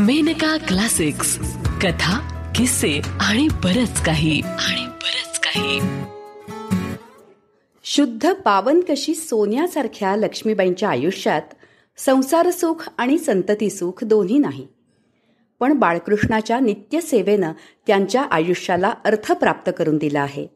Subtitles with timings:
[0.00, 1.38] Maneka classics
[1.82, 2.18] कथा
[2.56, 4.40] किस्से आणि बरच काही.
[4.40, 5.80] आणि बरच काही.
[7.84, 11.42] शुद्ध पावन कशी सोन्यासारख्या लक्ष्मीबाईंच्या आयुष्यात
[11.96, 14.66] संसार सुख आणि संतती सुख दोन्ही नाही.
[15.60, 17.52] पण बाळकृष्णाच्या नित्यसेवेनं
[17.86, 20.46] त्यांच्या आयुष्याला अर्थ प्राप्त करून दिला आहे.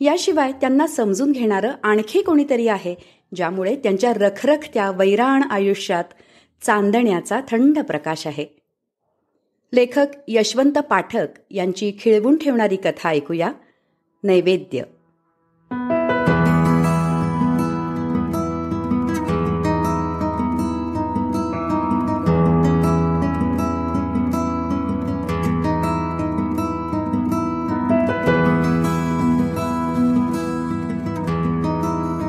[0.00, 2.94] याशिवाय त्यांना समजून घेणारं आणखी कोणीतरी आहे
[3.34, 6.04] ज्यामुळे त्यांच्या रखरखत्या वैराण आयुष्यात
[6.62, 8.62] चांदण्याचा थंड प्रकाश आहे.
[9.72, 13.52] लेखक यशवंत पाठक यांची खिळवून ठेवणारी कथा ऐकूया.
[14.24, 14.82] नैवेद्य.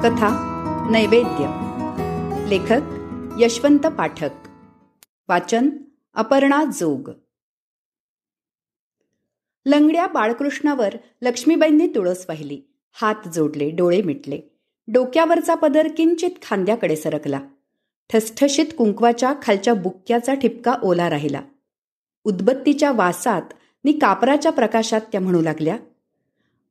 [0.09, 0.44] कथा
[0.91, 1.52] नैवेद्य.
[2.47, 2.96] लेखक
[3.39, 4.29] यशवंत पाठक.
[5.29, 5.69] वाचन
[6.15, 7.11] अपर्णा जोग.
[9.66, 12.61] लंगड्या बाळकृष्णावर लक्ष्मीबाईंनी तुळस वाहिली.
[12.91, 14.39] हात जोडले डोळे मिटले.
[14.88, 17.39] डोक्यावरचा पदर किंचित खांद्याकडे सरकला.
[18.09, 21.41] ठसठशीत कुंकवाच्या खालच्या बुक्क्याचा ठिपका ओला राहिला.
[22.23, 23.41] उदबत्तीच्या वासात
[23.85, 25.77] नि कापराच्या प्रकाशात त्या म्हणू लागल्या.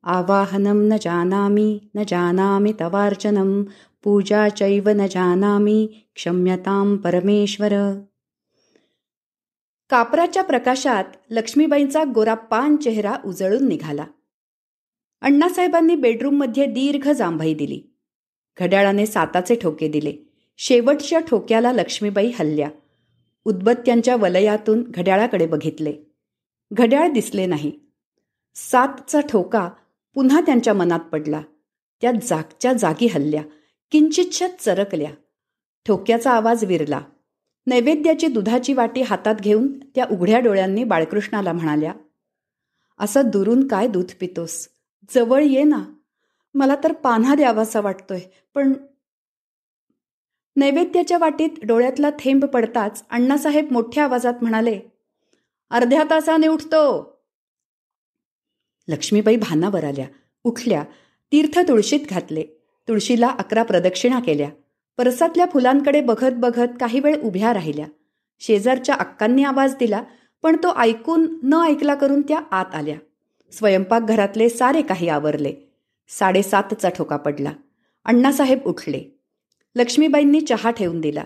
[0.03, 3.63] आवाहनम न जानामी न जानामी तवार्चनम
[4.07, 7.73] पूजा चैव न जानामी क्षम्यताम परमेश्वर।
[9.89, 14.05] कापराच्या प्रकाशात लक्ष्मीबाईंचा गोरा पान चेहरा उजळून निघाला.
[15.21, 17.81] अण्णासाहेबांनी बेडरूममध्ये दीर्घ जांभई दिली.
[18.59, 20.13] घड्याळाने साताचे ठोके दिले.
[20.57, 22.69] शेवटच्या ठोक्याला लक्ष्मीबाई हल्ल्या.
[23.45, 25.93] उदबत्त्यांच्या वलयातून घड्याळाकडे बघितले.
[26.71, 27.71] घड्याळ दिसले नाही.
[28.55, 29.69] सातचा ठोका
[30.13, 31.41] पुन्हा त्यांच्या मनात पडला.
[32.01, 33.43] त्या जागच्या जागी हल्ल्या.
[33.91, 35.11] किंचितशा चरकल्या.
[35.85, 37.01] ठोक्याचा आवाज विरला.
[37.67, 41.93] नैवेद्याची दुधाची वाटी हातात घेऊन त्या उघड्या डोळ्यांनी बाळकृष्णाला म्हणाल्या
[42.99, 44.69] असं दुरून काय दूध पितोस?
[45.15, 45.83] जवळ ये ना.
[46.55, 48.19] मला तर पान्हा द्यावासा वाटतोय
[48.55, 48.73] पण
[50.55, 54.79] नैवेद्याच्या वाटीत डोळ्यातला थेंब पडताच अण्णासाहेब मोठ्या आवाजात म्हणाले
[55.69, 57.17] अर्ध्या तासाने उठतो.
[58.87, 60.07] लक्ष्मीबाई भानावर आल्या.
[60.43, 60.83] उठल्या
[61.31, 62.56] तीर्थ तुळशीत घातले.
[62.87, 64.49] तुळशीला अकरा प्रदक्षिणा केल्या.
[64.97, 67.85] परसातल्या फुलांकडे बघत बघत काही वेळ उभ्या राहिल्या.
[68.39, 70.03] शेजारच्या अक्कांनी आवाज दिला
[70.43, 72.97] पण तो ऐकून न ऐकला करून त्या आत आल्या.
[73.51, 75.53] स्वयंपाकघरातले सारे काही आवरले.
[76.09, 77.51] साडेसातचा ठोका पडला.
[78.05, 79.19] अण्णासाहेब उठले.
[79.75, 81.23] लक्ष्मीबाईंनी चहा ठेवून दिला.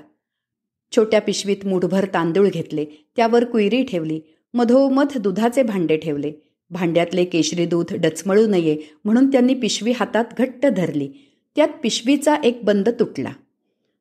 [0.96, 2.86] छोट्या पिशवीत मुठभर तांदूळ घेतले.
[3.16, 4.22] त्यावर कुयरी ठेवली.
[4.54, 6.32] मधोमध दुधाचे भांडे ठेवले.
[6.70, 11.31] भांड्यातले केशरी दूध डचमळू नये म्हणून त्यांनी पिशवी हातात घट्ट धरली.
[11.56, 13.32] त्यात पिशवीचा एक बंद तुटला.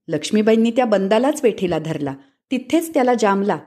[0.09, 2.15] लक्ष्मीबाईंनी त्या बंदालाच वेठीला धरला.
[2.51, 3.59] तिथेच त्याला जामला.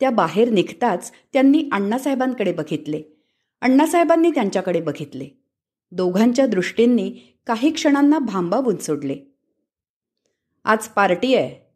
[0.00, 3.02] त्या बाहेर निघताच त्यांनी अण्णासाहेबांकडे बघितले.
[3.60, 5.28] अण्णासाहेबांनी त्यांच्याकडे बघितले.
[5.90, 9.16] दोघांच्या दृष्टींनी काही क्षणांना भांबावून सोडले
[10.64, 11.66] आज पार्टी आहे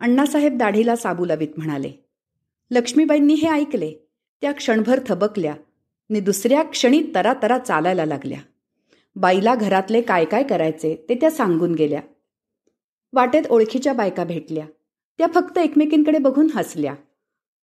[0.00, 1.92] अण्णासाहेब दाढीला साबू लावीत म्हणाले.
[2.70, 3.94] लक्ष्मीबाईंनी हे ऐकले.
[4.40, 5.52] त्या क्षणभर थबकल्या.
[6.10, 8.38] आणि दुसऱ्या क्षणी तरातरा चालायला लागल्या.
[9.16, 12.00] बाईला घरातले काय काय करायचे ते त्या सांगून गेल्या.
[13.12, 14.66] वाटेत ओळखीच्या बायका भेटल्या.
[15.18, 16.94] त्या फक्त एकमेकींकडे बघून हसल्या.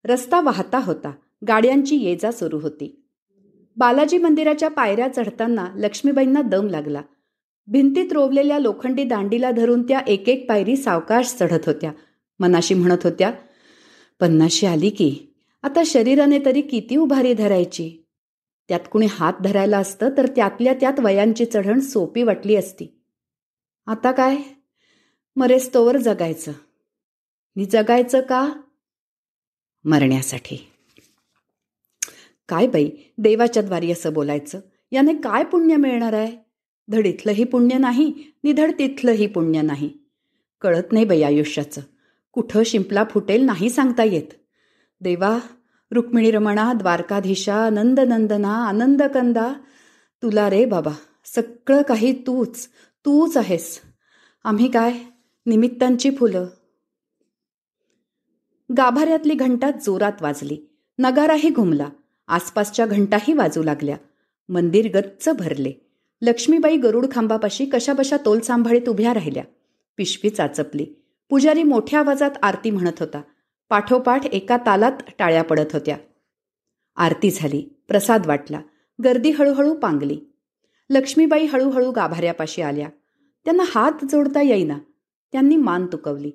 [0.05, 1.11] रस्ता वाहता होता.
[1.47, 3.03] गाड्यांची ये जा सुरू होती.
[3.75, 7.01] बालाजी मंदिराच्या पायऱ्या चढताना लक्ष्मीबाईंना दम लागला.
[7.67, 11.91] भिंतीत रोवलेल्या लोखंडी दांडीला धरून त्या एक एक पायरी सावकाश चढत होत्या.
[12.39, 13.31] मनाशी म्हणत होत्या
[14.19, 15.15] पन्नाशी आली की.
[15.63, 18.06] आता शरीराने तरी किती उभारी धरायची?
[18.67, 23.01] त्यात कुणी हात धरायला असतं तर त्यातल्या त्यात वयांची चढण सोपी वाटली असती.
[23.85, 24.37] आता काय?
[25.35, 26.51] मरेस्तोवर जगायचं.
[27.55, 28.53] नि जगायचं का?
[29.85, 30.71] मरण्यासाठी.
[32.49, 34.59] काय बाई देवाच्या द्वारी असं बोलायचं?
[34.91, 36.37] याने काय पुण्य मिळणार आहे?
[36.87, 38.13] धड इथलंही पुण्य नाही
[38.43, 39.93] निधड तिथलंही पुण्य नाही.
[40.61, 41.81] कळत नाही बाई आयुष्याचं.
[42.31, 44.27] कुठं शिंपला फुटेल नाही सांगता येत.
[45.01, 45.39] देवा
[45.91, 49.51] रुक्मिणी रमणा द्वारकाधीशा नंदनंदना आनंदकंदा
[50.23, 50.91] तुला रे बाबा
[51.25, 52.67] सगळं काही तूच
[53.05, 53.79] तूच आहेस
[54.45, 54.93] आम्ही काय
[55.45, 56.45] निमित्तांची फुलं
[58.69, 60.57] गाभाऱ्यातली घंटा जोरात वाजली
[60.99, 61.89] नगाराही घुमला
[62.27, 63.97] आसपासच्या घंटाही वाजू लागल्या
[64.49, 65.71] मंदिर गच्च भरले
[66.21, 69.43] लक्ष्मीबाई गरुड खांबापाशी कशाबशा तोल सांभाळीत उभ्या राहिल्या
[69.97, 70.85] पिशवी चाचपली
[71.31, 73.21] पुजारी मोठ्या आवाजात आरती म्हणत होता
[73.69, 75.97] पाठोपाठ एका तालात टाळ्या पडत होत्या.
[76.95, 78.61] आरती झाली प्रसाद वाटला
[79.03, 80.19] गर्दी हळूहळू पांगली.
[80.89, 82.89] लक्ष्मीबाई हळूहळू गाभाऱ्यापाशी आल्या.
[83.45, 84.77] त्यांना हात जोडता येईना
[85.31, 86.31] त्यांनी मान तुकवली.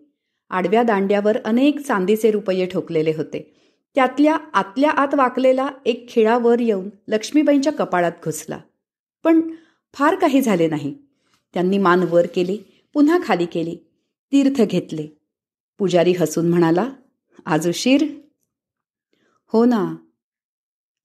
[0.51, 3.59] आडव्या दांड्यावर अनेक चांदीचे रुपये ठोकलेले होते.
[3.95, 8.59] त्यातल्या आतल्या आत वाकलेला एक खिळा वर येऊन लक्ष्मीबाईंच्या कपाळात घुसला.
[9.25, 9.51] पण
[9.95, 10.95] फार काही झाले नाही.
[11.55, 12.59] त्यांनी मान वर केली
[12.95, 13.77] पुन्हा खाली केली
[14.33, 15.07] तीर्थ घेतले.
[15.79, 16.89] पुजारी हसून म्हणाला
[17.47, 18.05] आज उशीर
[19.47, 19.95] हो ना.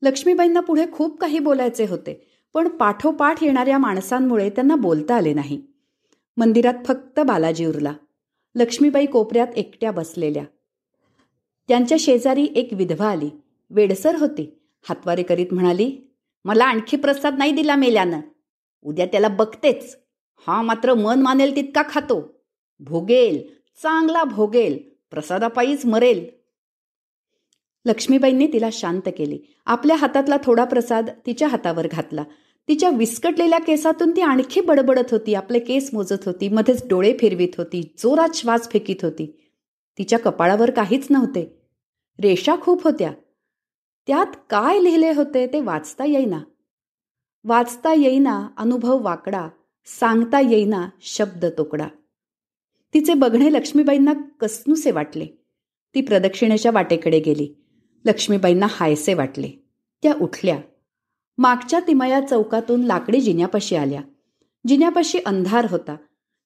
[0.01, 5.63] लक्ष्मीबाईंना पुढे खूप काही बोलायचे होते पण पाठोपाठ येणाऱ्या माणसांमुळे त्यांना बोलता आले नाही.
[6.37, 7.93] मंदिरात फक्त बालाजी उरला.
[8.55, 10.43] लक्ष्मीबाई कोपऱ्यात एकट्या बसलेल्या.
[11.67, 13.29] त्यांच्या शेजारी एक विधवा आली.
[13.69, 14.59] वेडसर होती.
[14.89, 15.97] हातवारे करीत म्हणाली
[16.45, 18.21] मला आणखी प्रसाद नाही दिला मेल्यानं.
[18.83, 19.97] उद्या त्याला बघतेच.
[20.47, 22.41] हा मात्र मन मानेल तितका खातो.
[22.79, 23.47] भोगेल
[23.83, 24.96] चांगला भोगेल.
[25.11, 26.29] प्रसादापायीच मरेल.
[27.85, 29.39] लक्ष्मीबाईंनी तिला शांत केली.
[29.65, 32.23] आपल्या हातातला थोडा प्रसाद तिच्या हातावर घातला.
[32.67, 35.33] तिच्या विस्कटलेल्या केसातून ती आणखी बडबडत होती.
[35.33, 36.49] आपले केस मोजत होती.
[36.49, 37.95] मध्येच डोळे फिरवीत होती.
[37.97, 39.51] जोरात श्वास फेकीत होती.
[39.97, 41.61] तिच्या कपाळावर काहीच नव्हते.
[42.21, 43.11] रेषा खूप होत्या.
[44.07, 46.39] त्यात काय लिहिले होते ते वाचता येईना.
[47.43, 49.49] वाचता येईना अनुभव वाकडा.
[49.85, 51.87] सांगता येईना शब्द तोकडा.
[52.93, 55.25] तिचे बघणे लक्ष्मीबाईंना कसनुसे वाटले.
[55.95, 57.55] ती प्रदक्षिणेच्या वाटेकडे गेली.
[58.05, 59.49] लक्ष्मीबाईंना हायसे वाटले.
[60.03, 60.59] त्या उठल्या.
[61.37, 64.01] मागच्या तिमया चौकातून लाकडी जिन्यापाशी आल्या.
[64.67, 65.95] जिन्यापाशी अंधार होता.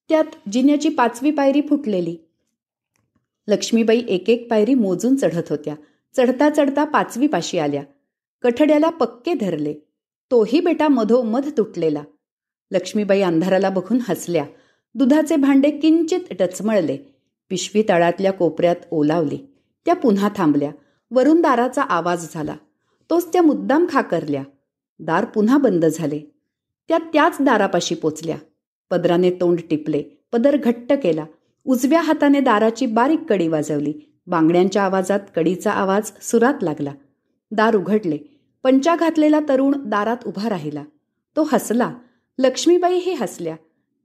[0.10, 2.18] त्यात जिन्याची पाचवी पायरी फुटलेली.
[3.48, 5.76] लक्ष्मीबाई एक एक पायरी मोजून चढत होत्या.
[6.18, 7.84] चढता चढता पाचवी पाशी आल्या.
[8.42, 9.74] कठड्याला पक्के धरले.
[10.32, 12.04] तोही बेटा मधोमध तुटलेला.
[12.72, 14.46] लक्ष्मीबाई अंधाराला बघून हसल्या.
[14.96, 16.98] दुधाचे भांडे किंचित टचमळले.
[17.50, 19.38] पिशवी तळातल्या कोपऱ्यात ओलावली.
[19.86, 20.72] त्या पुन्हा थांबल्या.
[21.12, 22.56] वरून दाराचा आवाज झाला.
[23.10, 24.44] तोच त्या मुद्दाम खाकरल्या.
[25.00, 26.20] दार पुन्हा बंद झाले.
[26.88, 28.38] त्या त्याच दारापाशी पोचल्या.
[28.90, 30.04] पदराने तोंड टिपले.
[30.32, 31.26] पदर घट्ट केला.
[31.66, 33.94] उजव्या हाताने दाराची बारीक कडी वाजवली.
[34.28, 36.92] बांगड्यांच्या आवाजात कडीचा आवाज सुरात लागला.
[37.52, 38.18] दार उघडले.
[38.64, 40.84] पंचा घातलेला तरुण दारात उभा राहिला.
[41.36, 41.94] तो हसला.
[42.40, 43.56] लक्ष्मीबाईही हसल्या.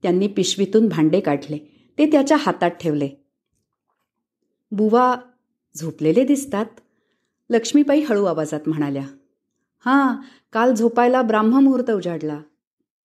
[0.02, 1.90] त्यांनी पिशवीतून भांडे काढले.
[1.98, 3.08] ते त्याच्या हातात ठेवले.
[4.70, 5.16] बुवा
[5.76, 6.66] झोपलेले दिसतात?
[7.50, 9.06] लक्ष्मीबाई हळू आवाजात म्हणाल्या.
[9.84, 10.16] हां
[10.52, 12.40] काल झोपायला ब्राह्ममुहूर्त उजाडला.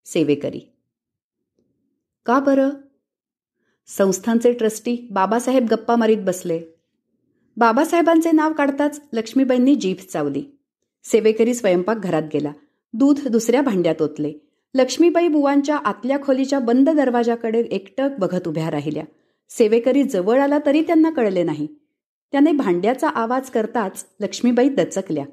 [0.05, 0.59] सेवेकरी.
[2.25, 2.69] का बरं?
[3.87, 6.61] संस्थांचे ट्रस्टी बाबासाहेब गप्पा मारीत बसले.
[7.57, 10.45] बाबासाहेबांचे नाव काढताच लक्ष्मीबाईंनी जीभ चावली.
[11.03, 12.51] सेवेकरी स्वयंपाक घरात गेला.
[12.93, 14.33] दूध दुसऱ्या भांड्यात ओतले.
[14.75, 19.03] लक्ष्मीबाई बुवांच्या आतल्या खोलीच्या बंद दरवाजाकडे एकटक बघत उभ्या राहिल्या.
[19.49, 21.67] सेवेकरी जवळ आला तरी त्यांना कळले नाही.
[22.31, 25.25] त्याने भांड्याचा आवाज करताच लक्ष्मीबाई दचकल्या.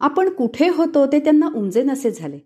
[0.00, 2.38] आपण कुठे होतो ते त्यांना उमजे नसे झाले.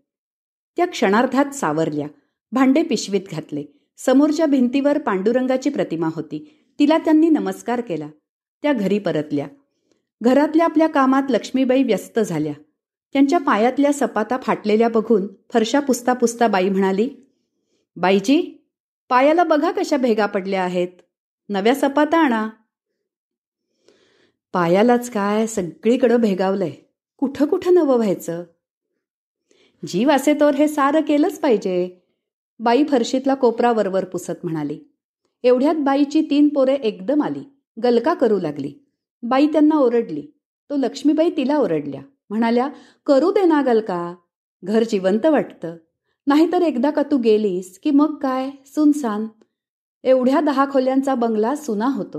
[0.77, 2.07] त्या क्षणार्धात सावरल्या.
[2.53, 3.65] भांडे पिशवीत घातले.
[3.99, 6.67] समोरच्या भिंतीवर पांडुरंगाची प्रतिमा होती.
[6.79, 8.09] तिला त्यांनी नमस्कार केला.
[8.63, 9.49] त्या घरी परतल्या.
[10.23, 12.53] घरातल्या आपल्या कामात लक्ष्मीबाई व्यस्त झाल्या.
[13.13, 17.11] त्यांच्या पायातल्या सपाता फाटलेल्या बघून फरशा पुसता पुसता बाई म्हणाली
[17.97, 18.59] बाईजी
[19.09, 20.89] पायाला बघा कशा भेगा पडल्या आहेत.
[21.49, 22.49] नव्या सपाता आणा.
[24.53, 26.73] पायालाच काय सगळीकडं भेगावलंय.
[27.19, 28.45] कुठं कुठं नवं व्हायचं?
[29.87, 32.07] जीव असे तर हे सारं केलंच पाहिजे.
[32.61, 34.81] बाई फरशीतला कोपरा वरवर पुसत म्हणाली.
[35.43, 37.43] एवढ्यात बाईची तीन पोरे एकदम आली.
[37.83, 38.75] गलका करू लागली.
[39.23, 40.27] बाई त्यांना ओरडली.
[40.71, 42.03] तो लक्ष्मीबाई तिला ओरडल्या.
[42.33, 42.69] म्हणाल्या
[43.07, 44.15] करू दे ना गलका
[44.65, 45.77] घर जिवंत वाटतं.
[46.27, 48.51] नाहीतर एकदा का तू गेलीस की मग काय?
[48.67, 49.27] सुनसान.
[50.05, 52.19] एवढ्या दहा खोल्यांचा बंगला सुना होतो.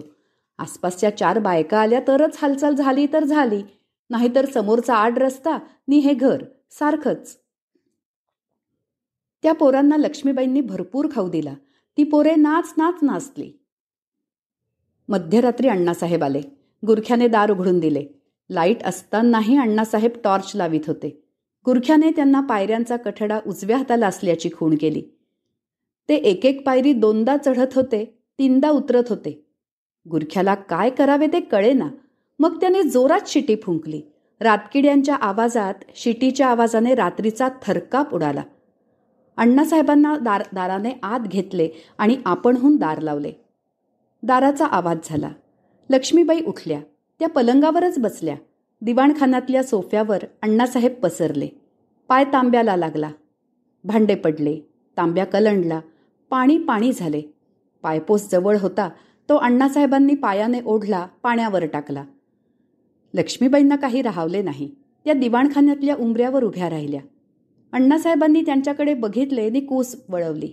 [0.58, 3.64] आसपासच्या चार बायका आल्या तरच हालचाल झाली तर झाली.
[4.10, 7.38] नाहीतर समोरचा आड रस्ता नि हे घर सारखंच.
[9.44, 11.54] त्या पोरांना लक्ष्मीबाईंनी भरपूर खाऊ दिला.
[11.98, 13.52] ती पोरे नाच नाच नाचली.
[15.08, 16.42] मध्यरात्री अण्णासाहेब आले.
[16.88, 18.23] गुरख्याने दार उघडून दिले.
[18.50, 21.24] लाइट असतानाही अण्णासाहेब टॉर्च लावित होते.
[21.66, 25.04] गुरख्याने त्यांना पायऱ्यांचा कठडा उजव्या हाताला असल्याची खूण केली.
[26.10, 29.46] ते एक एक पायरी दोनदा चढत होते तीनदा उतरत होते.
[30.12, 31.90] गुरख्याला काय करावे ते कळेना.
[32.40, 34.02] मग त्याने जोरात शिटी फुंकली.
[34.40, 38.44] रातकिड्यांच्या आवाजात शिटीच्या आवाजाने रात्रीचा थरकाप उडाला.
[39.38, 43.32] अण्णासाहेबांना दार दाराने आत घेतले आणि आपणहून दार लावले.
[44.24, 45.30] दाराचा आवाज झाला.
[45.90, 46.80] लक्ष्मीबाई उठल्या.
[47.20, 48.36] त्या पलंगावरच बसल्या.
[48.82, 51.48] दिवाणखानातल्या सोफ्यावर अण्णासाहेब पसरले.
[52.08, 53.12] पाय तांब्याला लागला.
[53.84, 54.60] भांडे पडले.
[54.98, 55.80] तांब्या कलंडला.
[56.30, 57.22] पाणी पाणी झाले.
[57.82, 58.90] पायपोस जवळ होता.
[59.30, 62.04] तो अण्णासाहेबांनी पायाने ओढला पाण्यावर टाकला.
[63.14, 64.76] लक्ष्मीबाईंना काही राहावले नाही.
[65.06, 67.02] त्या दिवाणखान्यातल्या उंबऱ्यावर उभ्या राहिल्या.
[67.72, 70.52] अण्णासाहेबांनी त्यांच्याकडे बघितले आणि कूस वळवली.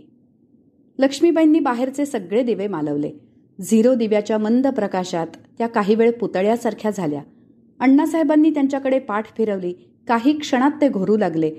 [0.98, 3.29] लक्ष्मीबाईंनी बाहेरचे सगळे दिवे मालवले.
[3.62, 5.26] झिरो दिव्याच्या मंद प्रकाशात
[5.58, 7.22] त्या काही वेळ पुतळ्यासारख्या झाल्या.
[7.80, 9.74] अण्णासाहेबांनी त्यांच्याकडे पाठ फिरवली.
[10.08, 11.54] काही क्षणात ते घोरू लागले.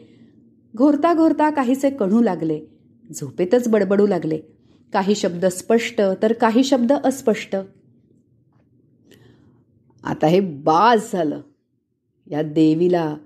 [0.78, 2.62] घोरता घोरता काहीसे कणू लागले.
[3.14, 4.40] झोपेतच बडबडू लागले.
[4.94, 7.56] काही शब्द स्पष्ट तर काही शब्द अस्पष्ट.
[10.04, 11.42] आता हे बाज झालं.
[12.28, 13.18] या देवीला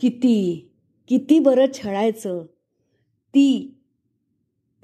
[0.00, 0.68] किती
[1.08, 2.42] किती बरं छळायचं.
[3.28, 3.74] ती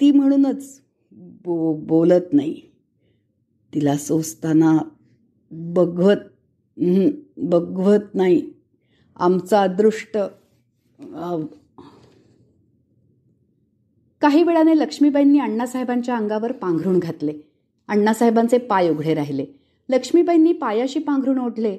[0.00, 0.82] ती म्हणूनच
[1.12, 2.70] बो बोलत नाही.
[3.75, 4.79] तिला सोसताना
[5.50, 6.17] बघवत
[7.37, 8.43] बघवत नाही.
[9.17, 10.17] आमचा अदृष्ट
[14.23, 17.33] काही वेळाने लक्ष्मीबाईंनी अण्णासाहेबांच्या अंगावर पांघरून घातले.
[17.89, 19.47] अण्णासाहेबांचे पाय उघडे राहिले.
[19.89, 21.79] लक्ष्मीबाईंनी पायाशी पांघरून ओढले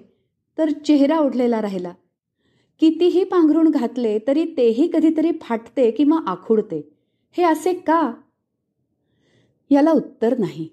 [0.57, 1.93] तर चेहरा ओढलेला राहिला.
[2.79, 6.81] कितीही पांघरून घातले तरी तेही कधीतरी फाटते किंवा आखुडते.
[7.31, 8.13] हे असे का?
[9.71, 10.69] याला उत्तर नाही.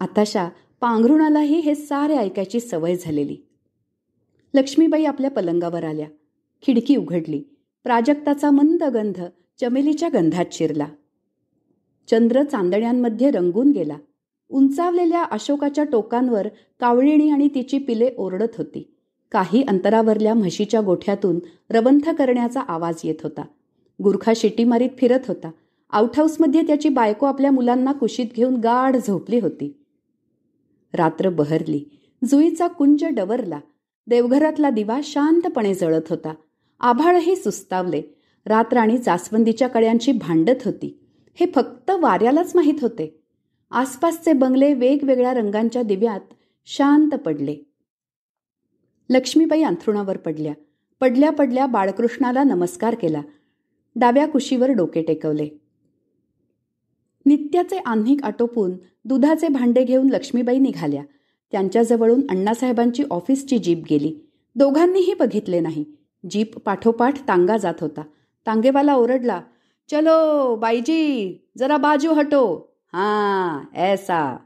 [0.00, 0.48] आताशा
[0.80, 3.36] पांघरुणालाही हे सारे ऐकायची सवय झालेली.
[4.54, 6.06] लक्ष्मीबाई आपल्या पलंगावर आल्या.
[6.62, 7.42] खिडकी उघडली.
[7.84, 9.22] प्राजक्ताचा मंद गंध
[9.60, 10.86] चमेलीच्या गंधात शिरला.
[12.10, 13.96] चंद्र चांदण्यांमध्ये रंगून गेला.
[14.48, 16.48] उंचावलेल्या अशोकाच्या टोकांवर
[16.80, 18.94] कावळिणी आणि तिची पिले ओरडत होती.
[19.32, 21.38] काही अंतरावरल्या म्हशीच्या गोठ्यातून
[21.70, 23.42] रवंथ करण्याचा आवाज येत होता.
[24.02, 25.50] गुरखा शिटी मारीत फिरत होता.
[25.90, 29.79] आउटहाऊसमध्ये त्याची बायको आपल्या मुलांना कुशीत घेऊन गाढ झोपली होती.
[30.92, 31.84] रात्र बहरली.
[32.24, 33.60] जुईचा कुंज डवरला.
[34.06, 36.34] देवघरातला दिवा शांतपणे जळत होता.
[36.80, 38.02] आभाळही सुस्तावले.
[38.46, 41.00] रात्र जास्वंदीच्या कळ्यांची भांडत होती.
[41.34, 43.22] हे फक्त वाऱ्यालाच माहीत होते.
[43.70, 46.20] आसपासचे बंगले वेगवेगळ्या रंगांच्या दिव्यात
[46.66, 47.56] शांत पडले.
[49.10, 50.52] लक्ष्मीबाई अंथरुणावर पडल्या.
[51.00, 53.22] पडल्या पडल्या बाळकृष्णाला नमस्कार केला.
[53.96, 55.48] डाव्या कुशीवर डोके टेकवले.
[57.26, 58.72] नित्याचे आन्हिक आटोपून
[59.04, 61.02] दुधाचे भांडे घेऊन लक्ष्मीबाई निघाल्या.
[61.52, 64.14] त्यांच्याजवळून अण्णासाहेबांची ऑफिसची जीप गेली.
[64.54, 65.84] दोघांनीही बघितले नाही.
[66.30, 68.02] जीप पाठोपाठ तांगा जात होता.
[68.46, 69.40] तांगेवाला ओरडला
[69.90, 72.74] चलो बाईजी जरा बाजू हटो.
[72.92, 74.36] हा ऐसा.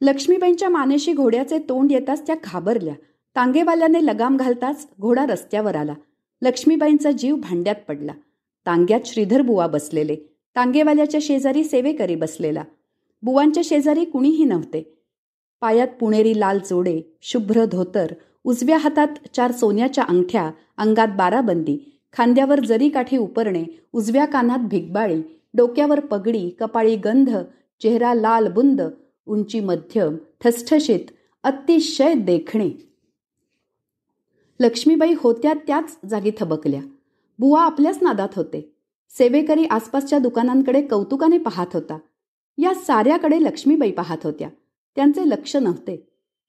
[0.00, 2.94] लक्ष्मीबाईंच्या मानेशी घोड्याचे तोंड येताच त्या घाबरल्या.
[3.36, 5.94] तांगेवाल्याने लगाम घालताच घोडा रस्त्यावर आला.
[6.42, 8.12] लक्ष्मीबाईंचा जीव भांड्यात पडला.
[8.66, 10.16] तांग्यात श्रीधर बुवा बसलेले.
[10.56, 12.62] तांगेवाल्याच्या शेजारी सेवेकरी बसलेला.
[13.22, 14.94] बुवांच्या शेजारी कुणीही नव्हते.
[15.60, 18.12] पायात पुणेरी लाल जोडे शुभ्र धोतर
[18.44, 25.22] उजव्या हातात चार सोन्याच्या अंगठ्या अंगात बाराबंदी खांद्यावर जरी काठी उपरणे उजव्या कानात भिगबाळी
[25.54, 27.30] डोक्यावर पगडी कपाळी गंध
[27.82, 28.82] चेहरा लाल बुंद
[29.26, 31.10] उंची मध्यम ठसठशीत
[31.42, 32.70] अतिशय देखणे.
[34.60, 36.80] लक्ष्मीबाई होत्या त्याच जागी थबकल्या.
[37.38, 38.74] बुवा आपल्याच नादात होते.
[39.10, 41.98] सेवेकरी आसपासच्या दुकानांकडे कौतुकाने पाहत होता.
[42.58, 44.48] या साऱ्याकडे लक्ष्मीबाई पाहत होत्या.
[44.96, 45.96] त्यांचे लक्ष नव्हते.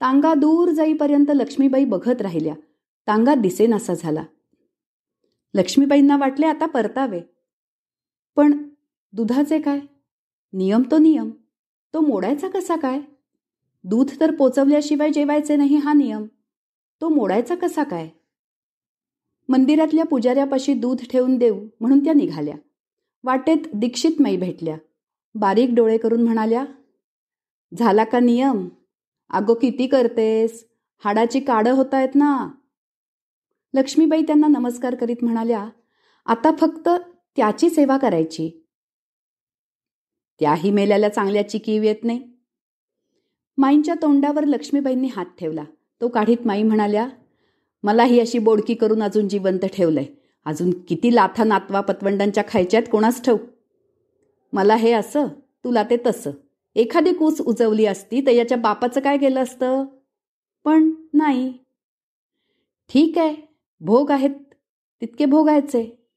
[0.02, 2.54] तांगा दूर जाईपर्यंत लक्ष्मीबाई बघत राहिल्या.
[3.08, 4.24] तांगा दिसेनासा झाला.
[5.54, 7.22] लक्ष्मीबाईंना वाटले आता परतावे.
[8.36, 8.70] पण
[9.12, 9.80] दुधाचे काय?
[10.54, 11.30] नियम तो नियम.
[11.94, 13.00] तो मोडायचा कसा काय?
[13.84, 16.26] दूध तर पोचवल्याशिवाय जेवायचे नाही हा नियम.
[17.02, 18.10] तो मोडायचा कसा काय?
[19.50, 22.56] मंदिरातल्या पुजाऱ्यापाशी दूध ठेवून देऊ म्हणून त्या निघाल्या.
[23.24, 24.78] वाटेत दीक्षितमाई भेटल्या.
[25.36, 26.66] बारीक डोळे करून म्हणाल्या
[27.78, 28.70] झाला का नियम?
[29.30, 30.68] अगो किती करतेस?
[31.04, 32.50] हाडाची काडं होत आहेत ना.
[33.74, 35.70] लक्ष्मीबाई त्यांना नमस्कार करीत म्हणाल्या
[36.26, 36.90] आता फक्त
[37.36, 38.66] त्याची सेवा करायची.
[40.40, 42.30] त्याही मेल्याला चांगल्या चिकीव येत नाही.
[43.58, 45.64] माईंच्या तोंडावर लक्ष्मीबाईंनी हात ठेवला.
[46.02, 47.08] तो काढीत माई म्हणाल्या
[47.84, 50.06] मला ही अशी बोडकी करून अजून जिवंत ठेवलंय.
[50.46, 53.38] अजून किती लाथा नातवा पतवंडांच्या खायच्यात कोणास ठेव
[54.54, 55.28] मला हे असं
[55.64, 56.32] तुला ते तसं.
[56.76, 59.86] एखादी कूस उजवली असती तर याच्या बापाचं काय गेलं असतं?
[60.64, 61.54] पण नाही.
[62.90, 63.36] ठीक आहे
[63.80, 64.36] भोग आहेत
[65.02, 66.08] तितके भोगायचे.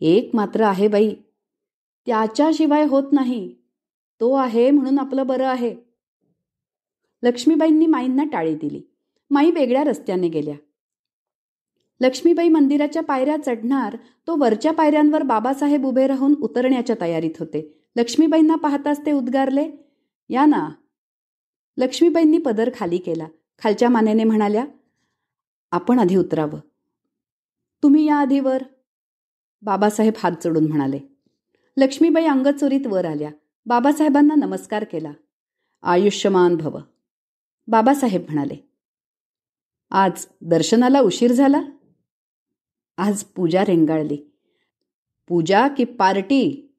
[0.00, 1.14] एक मात्र आहे बाई
[2.06, 3.54] त्याच्याशिवाय होत नाही.
[4.20, 5.76] तो आहे म्हणून आपलं बरं आहे.
[7.22, 8.82] लक्ष्मीबाईंनी माईंना टाळी दिली.
[9.30, 10.54] माई वेगळ्या रस्त्याने गेल्या.
[12.00, 17.88] लक्ष्मीबाई मंदिराच्या पायऱ्या चढणार तो वरच्या पायऱ्यांवर बाबासाहेब उभे राहून उतरण्याच्या तयारीत होते.
[17.96, 19.70] लक्ष्मीबाईंना पाहताच ते उद्गारले
[20.28, 20.68] या ना.
[21.76, 23.26] लक्ष्मीबाईंनी पदर खाली केला.
[23.58, 24.64] खालच्या मानेने म्हणाल्या
[25.70, 26.58] आपण आधी उतरावं.
[27.82, 28.62] तुम्ही या आधीवर
[29.62, 30.98] बाबासाहेब हात जोडून म्हणाले.
[31.76, 33.30] लक्ष्मीबाई अंगचोरीत वर आल्या.
[33.66, 35.12] बाबासाहेबांना नमस्कार केला.
[35.82, 36.78] आयुष्यमान भव.
[37.68, 38.70] बाबासाहेब म्हणाले
[39.90, 41.62] आज दर्शनाला उशीर झाला?
[42.98, 44.16] आज पूजा रेंगाळली.
[45.28, 46.74] पूजा की पार्टी?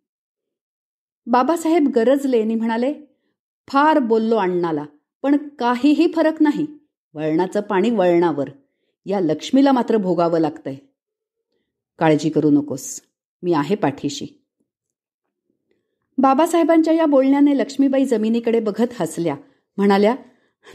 [1.28, 2.94] बाबासाहेब गरजले आणि म्हणाले
[3.68, 4.86] फार बोललो अण्णाला
[5.22, 6.68] पण काहीही फरक नाही.
[7.14, 8.50] वळणाचं पाणी वळणावर.
[9.06, 10.76] या लक्ष्मीला मात्र भोगावं लागतंय.
[12.00, 13.02] काळजी करू नकोस.
[13.44, 14.28] मी आहे पाठीशी.
[16.18, 19.36] बाबासाहेबांच्या या बोलण्याने लक्ष्मीबाई जमिनीकडे बघत हसल्या.
[19.78, 20.16] म्हणाल्या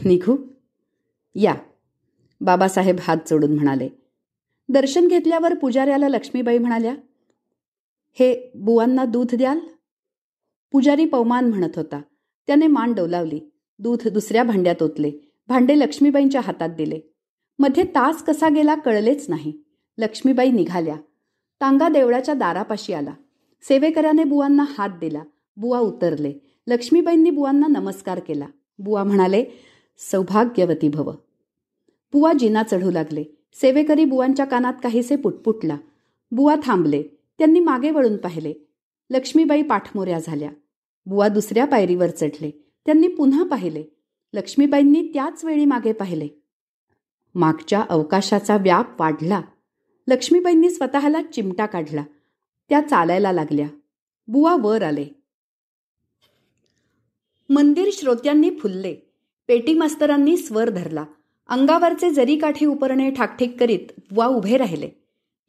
[0.05, 0.37] निघू.
[1.35, 1.55] या.
[2.41, 3.89] बाबासाहेब हात जोडून म्हणाले
[4.69, 6.95] दर्शन घेतल्यावर पुजाऱ्याला लक्ष्मीबाई म्हणाल्या
[8.13, 9.59] हे बुवांना दूध द्याल?
[10.71, 12.01] पुजारी पवमान म्हणत होता.
[12.47, 13.51] त्याने मान डोलावली.
[13.79, 15.11] दूध दुसऱ्या भांड्यात ओतले.
[15.47, 16.99] भांडे लक्ष्मीबाईंच्या हातात दिले.
[17.59, 19.53] मध्ये तास कसा गेला कळलेच नाही.
[19.97, 20.95] लक्ष्मीबाई निघाल्या.
[21.61, 23.13] तांगा देवळाच्या दारापाशी आला.
[23.61, 25.23] सेवेकराने बुवांना हात दिला.
[25.57, 26.33] बुवा उतरले.
[26.67, 28.47] लक्ष्मीबाईंनी बुवांना नमस्कार केला.
[28.79, 29.45] बुवा म्हणाले
[29.97, 31.11] सौभाग्यवती भव.
[32.13, 33.34] बुवा जिना चढू लागले.
[33.61, 35.77] सेवेकरी बुवांच्या कानात काहीसे पुटपुटला
[36.31, 37.03] बुवा थांबले.
[37.37, 38.53] त्यांनी मागे वळून पाहिले.
[39.09, 40.49] लक्ष्मीबाई पाठमोऱ्या झाल्या.
[41.05, 42.51] बुवा दुसऱ्या पायरीवर चढले.
[42.85, 43.83] त्यांनी पुन्हा पाहिले.
[44.33, 46.27] लक्ष्मीबाईंनी त्याच वेळी मागे पाहिले.
[47.35, 49.41] मागच्या अवकाशाचा व्याप वाढला.
[50.07, 52.03] लक्ष्मीबाईंनी स्वतःला चिमटा काढला.
[52.69, 53.67] त्या चालायला लागल्या.
[54.27, 55.07] बुवा वर आले.
[57.49, 58.95] मंदिर श्रोत्यांनी फुलले.
[59.47, 61.05] पेटी मास्तरांनी स्वर धरला.
[61.47, 64.89] अंगावरचे जरीकाठी उपरणे ठाकठीक करीत बुवा उभे राहिले.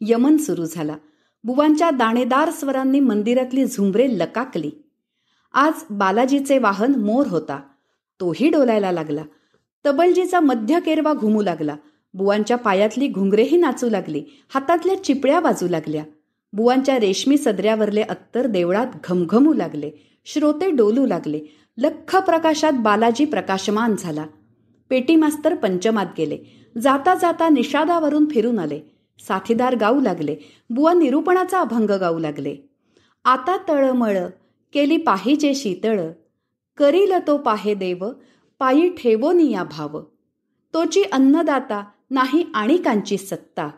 [0.00, 0.96] यमन सुरू झाला.
[1.44, 4.70] बुवांच्या दाणेदार स्वरांनी मंदिरातली झुंबरे लकाकली.
[5.54, 7.60] आज बालाजीचे वाहन मोर होता.
[8.20, 9.22] तोही डोलायला लागला.
[9.86, 11.76] तबलजीचा मध्य केरवा घुमू लागला.
[12.14, 14.24] बुवांच्या पायातली घुंगरेही नाचू लागली.
[14.54, 16.04] हातातल्या चिपळ्या वाजू लागल्या.
[16.52, 20.20] बुवांच्या रेशमी सदऱ्यावरले अत्तर देवळात घमघमू लागले.
[20.26, 21.40] श्रोते डोलू लागले.
[21.78, 24.26] लख्ख प्रकाशात बालाजी प्रकाशमान झाला.
[24.90, 26.38] पेटी मास्तर पंचमात गेले.
[26.80, 28.80] जाता जाता निषादावरून फिरून आले.
[29.18, 30.36] साथीदार गाऊ लागले.
[30.70, 32.56] बुवा निरूपणाचा अभंग गाऊ लागले.
[33.24, 34.18] आता तळमळ
[34.72, 36.00] केली पाहिजे शीतळ.
[36.76, 38.08] करील तो पाहे देव
[38.58, 40.00] पायी ठेवोनी या भाव.
[40.74, 43.68] तोची अन्नदाता नाही आणि कांची सत्ता.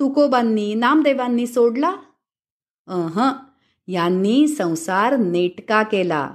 [0.00, 1.92] तुकोबांनी नामदेवांनी सोडला?
[2.86, 3.30] अह
[3.88, 6.30] यांनी संसार नेटका केला.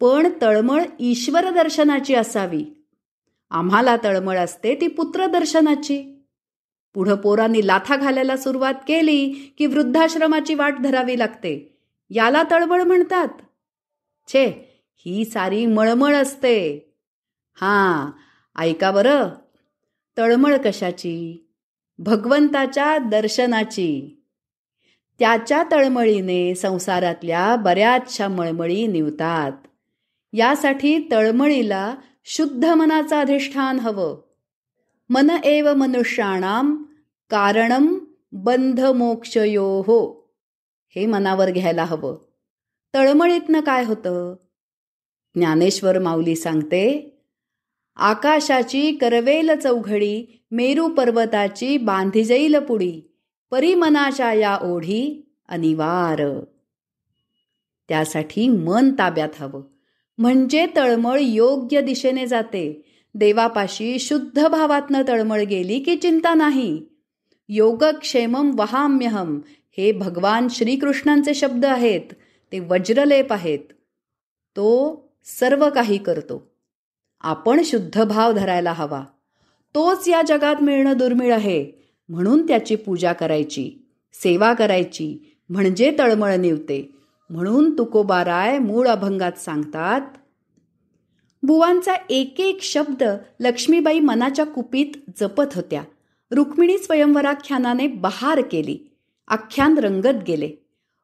[0.00, 2.64] पण तळमळ ईश्वर दर्शनाची असावी.
[3.50, 6.11] आम्हाला तळमळ असते ती पुत्रदर्शनाची
[6.94, 11.78] पुढं पोरांनी लाथा घालायला सुरुवात केली की वृद्धाश्रमाची वाट धरावी लागते.
[12.10, 13.28] याला तळमळ म्हणतात.
[14.28, 16.94] छे ही सारी मळमळ असते.
[17.54, 18.10] हां
[18.60, 19.28] ऐका बरं.
[20.18, 21.48] तळमळ कशाची?
[21.98, 24.22] भगवंताच्या दर्शनाची.
[25.18, 29.52] त्याच्या तळमळीने संसारातल्या बऱ्याचशा मळमळी निवतात.
[30.32, 34.31] यासाठी तळमळीला शुद्ध मनाचं अधिष्ठान हवं.
[35.12, 36.82] मन एव मनुष्याणाम
[37.30, 37.98] कारणम
[38.32, 40.30] बंध मोक्षयो हो
[40.96, 42.16] हे मनावर घ्यायला हवं.
[42.94, 44.36] तळमळीतनं काय होतं?
[45.34, 47.16] ज्ञानेश्वर माऊली सांगते
[47.96, 53.00] आकाशाची करवेल चौघडी मेरू पर्वताची बांधी जाईल पुडी
[53.50, 56.40] परिमनाच्या या ओढी अनिवार.
[57.88, 59.62] त्यासाठी मन ताब्यात हवं.
[60.18, 66.82] म्हणजे तळमळ योग्य दिशेने जाते देवापाशी शुद्ध भावातनं तळमळ गेली की चिंता नाही.
[67.48, 69.40] योगक्षेमम वहाम्यहम
[69.78, 72.00] हे भगवान श्रीकृष्णांचे शब्द आहेत.
[72.52, 73.58] ते वज्रलेप आहेत.
[74.56, 76.50] तो सर्व काही करतो.
[77.20, 79.04] आपण शुद्ध भाव धरायला हवा.
[79.74, 81.70] तोच या जगात मिळणं दुर्मिळ आहे.
[82.08, 83.72] म्हणून त्याची पूजा करायची.
[84.14, 85.36] सेवा करायची.
[85.50, 86.94] म्हणजे तळमळ निवते.
[87.30, 90.00] म्हणून तुकोबाराय मूळ अभंगात सांगतात
[91.42, 93.04] बुवांचा एक एक शब्द
[93.40, 94.86] लक्ष्मीबाई मनाच्या कुपीत
[95.20, 95.82] जपत होत्या.
[96.30, 98.78] रुक्मिणी स्वयंवराख्यानाने बहार केली.
[99.28, 100.50] आख्यान रंगत गेले.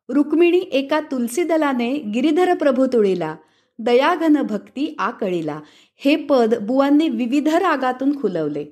[0.08, 3.36] रुक्मिणी एका तुलसीदलाने गिरिधर प्रभू तुळीला
[3.78, 5.60] दयाघन भक्ती आकळीला
[5.96, 8.64] हे पद बुवांनी विविध रागातून खुलवले.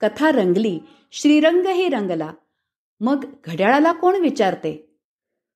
[0.00, 0.80] कथा रंगली
[1.12, 2.30] श्रीरंगही रंगला.
[3.00, 4.96] मग घड्याळाला कोण विचारते?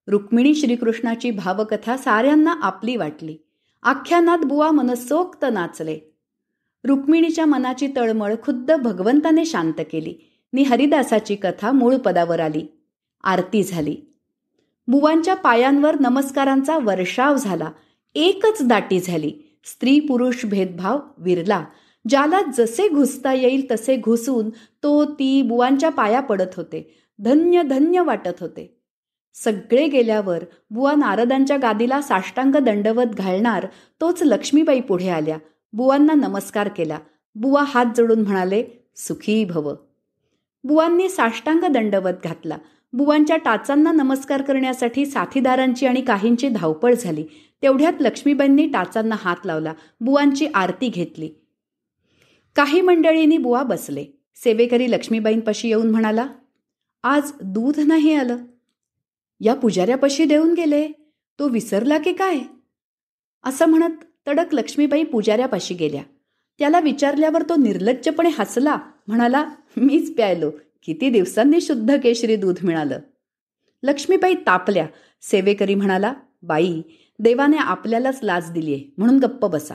[0.07, 3.37] रुक्मिणी श्रीकृष्णाची भावकथा साऱ्यांना आपली वाटली.
[3.83, 5.99] आख्यानात बुवा मनसोक्त नाचले.
[6.85, 10.15] रुक्मिणीच्या मनाची तळमळ खुद्द भगवंताने शांत केली.
[10.53, 12.67] नि हरिदासाची कथा मूळ पदावर आली.
[13.25, 13.97] आरती झाली.
[14.89, 17.71] बुवांच्या पायांवर नमस्कारांचा वर्षाव झाला.
[18.15, 19.33] एकच दाटी झाली.
[19.65, 21.65] स्त्री पुरुष भेदभाव विरला.
[22.09, 24.51] ज्याला जसे घुसता येईल तसे घुसून
[24.83, 26.99] तो ती बुवांच्या पाया पडत होते.
[27.19, 28.82] धन्य धन्य वाटत होते.
[29.35, 33.67] सगळे गेल्यावर बुवा नारदांच्या गादीला साष्टांग दंडवत घालणार
[34.01, 35.39] तोच लक्ष्मीबाई पुढे आल्या.
[35.73, 36.99] बुवांना नमस्कार केला.
[37.35, 38.65] बुवा हात जोडून म्हणाले
[38.97, 39.75] सुखी भव.
[40.65, 42.59] बुवांनी साष्टांग दंडवत घातला.
[42.93, 47.25] बुवांच्या टाचांना नमस्कार करण्यासाठी साथीदारांची आणि काहींची धावपळ झाली.
[47.63, 49.73] तेवढ्यात लक्ष्मीबाईंनी टाचांना हात लावला.
[50.01, 51.31] बुवांची आरती घेतली.
[52.57, 54.05] काही मंडळींनी बुवा बसले.
[54.35, 56.27] सेवेकरी लक्ष्मीबाईंपाशी येऊन म्हणाला
[57.03, 58.37] आज दूध नाही आलं.
[59.45, 60.89] या पुजाऱ्यापाशी देऊन गेले.
[61.39, 62.39] तो विसरला की काय?
[63.45, 66.03] असं म्हणत तडक लक्ष्मीबाई पुजाऱ्यापाशी गेल्या.
[66.59, 68.77] त्याला विचारल्यावर तो निर्लज्जपणे हसला.
[69.07, 70.51] म्हणाला मीच प्यायलो.
[70.83, 72.99] किती दिवसांनी शुद्ध केशरी दूध मिळालं.
[73.83, 74.87] लक्ष्मीबाई तापल्या.
[75.23, 76.83] सेवेकरी म्हणाला बाई
[77.19, 78.85] देवाने आपल्यालाच लाज दिलीये.
[78.99, 79.75] म्हणून गप्प बसा.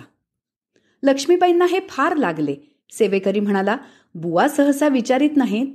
[1.03, 2.55] लक्ष्मीबाईंना हे फार लागले.
[2.91, 3.77] सेवेकरी म्हणाला
[4.15, 5.67] बुवा सहसा विचारित नाहीत.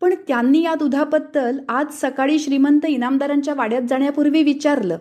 [0.00, 4.98] पण त्यांनी या दुधाबद्दल आज सकाळी श्रीमंत इनामदारांच्या वाड्यात जाण्यापूर्वी विचारलं.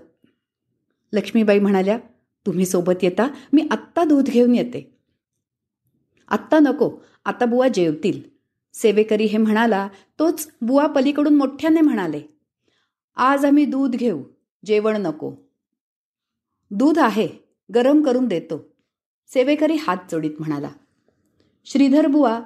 [1.14, 1.98] लक्ष्मीबाई म्हणाल्या
[2.46, 4.98] तुम्ही सोबत येता मी आत्ता दूध घेऊन येते.
[6.28, 6.92] आत्ता नको
[7.26, 8.22] आता बुवा जेवतील.
[8.74, 9.88] सेवेकरी हे म्हणाला
[10.20, 12.22] तोच बुवा पलीकडून मोठ्याने म्हणाले
[13.16, 14.24] आज आम्ही दूध घेऊ
[14.66, 15.34] जेवण नको.
[16.72, 17.28] दूध आहे
[17.76, 18.66] गरम करून देतो.
[19.28, 20.70] सेवेकरी हात जोडीत म्हणाला
[21.66, 22.40] श्रीधर बुवा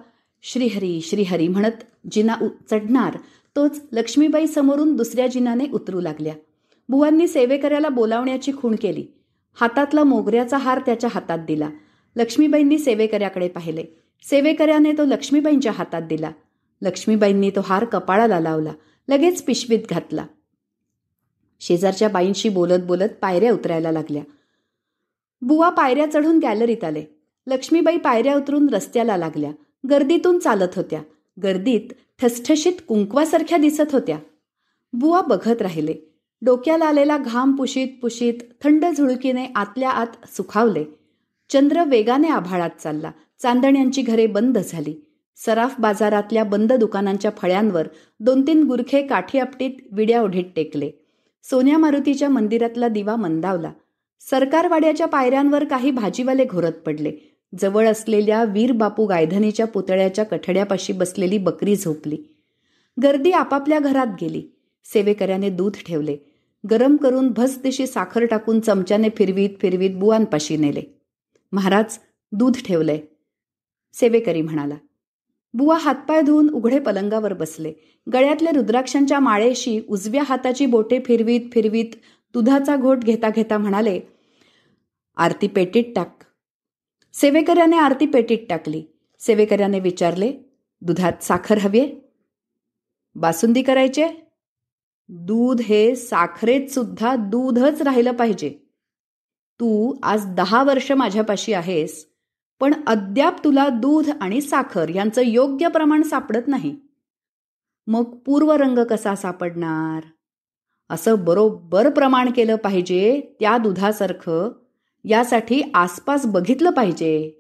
[0.50, 3.18] श्रीहरी श्रीहरी म्हणत जिना उ चढणार.
[3.56, 6.34] तोच लक्ष्मीबाई समोरून दुसऱ्या जिनाने उतरू लागल्या.
[6.90, 9.08] बुवांनी सेवेकऱ्याला बोलावण्याची खूण केली.
[9.62, 11.70] हातातला मोगऱ्याचा हार त्याच्या हातात दिला.
[12.16, 13.84] लक्ष्मीबाईंनी सेवेकऱ्याकडे पाहिले.
[14.30, 16.32] सेवेकऱ्याने तो लक्ष्मीबाईंच्या हातात दिला.
[16.82, 18.72] लक्ष्मीबाईंनी तो हार कपाळाला लावला.
[19.08, 20.26] लगेच पिशवीत घातला.
[21.60, 24.24] शेजारच्या बाईंशी बोलत बोलत पायऱ्या उतरायला लागल्या.
[25.42, 27.06] बुवा पायऱ्या चढून गॅलरीत आले.
[27.48, 29.52] लक्ष्मीबाई पायऱ्या उतरून रस्त्याला लागल्या.
[29.90, 31.02] गर्दीतून चालत होत्या.
[31.44, 34.20] गर्दीत ठसठशीत कुंकवासारख्या दिसत होत्या.
[34.94, 35.94] बुवा बघत राहिले.
[36.42, 40.86] डोक्याला आलेला घाम पुशीत पुशीत थंड झुळकीने आतल्या आत सुखावले.
[41.50, 43.12] चंद्र वेगाने आभाळात चालला.
[43.42, 44.96] चांदण्यांची घरे बंद झाली.
[45.36, 47.88] सराफ बाजारातल्या बंद दुकानांच्या फळ्यांवर
[48.20, 50.92] दोन तीन गुरखे काठी आपटीत विड्या ओढीत टेकले.
[51.44, 53.72] सोन्या मारुतीच्या मंदिरातला दिवा मंदावला.
[54.20, 57.37] सरकारवाड्याच्या पायऱ्यांवर काही भाजीवाले घोरत पडले.
[57.54, 62.18] जवळ असलेल्या वीर बापू गायधनीच्या पुतळ्याच्या कठड्यापाशी बसलेली बकरी झोपली.
[63.04, 64.42] गर्दी आपापल्या घरात गेली.
[64.86, 66.18] सेवेकऱ्याने दूध ठेवले.
[66.64, 70.82] गरम करून भसदिशी साखर टाकून चमच्याने फिरवीत फिरवीत बुवांपाशी नेले.
[71.52, 71.98] महाराज
[72.32, 73.00] दूध ठेवलंय
[73.94, 74.76] सेवेकरी म्हणाला
[75.54, 77.74] बुवा हातपाय धुवून उघडे पलंगावर बसले.
[78.14, 81.96] गळ्यातल्या रुद्राक्षांच्या माळेशी उजव्या हाताची बोटे फिरवीत फिरवीत
[82.34, 84.00] दुधाचा घोट घेता घेता म्हणाले
[85.18, 86.24] आरती पेटीत टाक.
[87.22, 88.84] सेवेकऱ्याने आरती पेटीत टाकली.
[89.20, 90.34] सेवेकऱ्याने विचारले
[90.82, 92.00] दुधात साखर हवीये?
[93.16, 94.08] बासुंदी करायचे?
[95.10, 98.50] दूध हे साखरेत सुद्धा दूधच राहिलं पाहिजे.
[99.60, 102.08] तू आज दहा वर्ष माझ्यापाशी आहेस
[102.60, 106.76] पण अद्याप तुला दूध आणि साखर यांचं योग्य प्रमाण सापडत नाही.
[107.88, 110.04] मग पूर्वरंग कसा सापडणार?
[110.90, 114.52] असं बरोबर प्रमाण केलं पाहिजे त्या दुधासारखं
[115.06, 117.32] यासाठी आसपास बघितलं पाहिजे.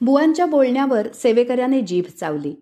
[0.00, 2.54] बुवांच्या बोलण्यावर सेवेकऱ्याने जीभ चावली.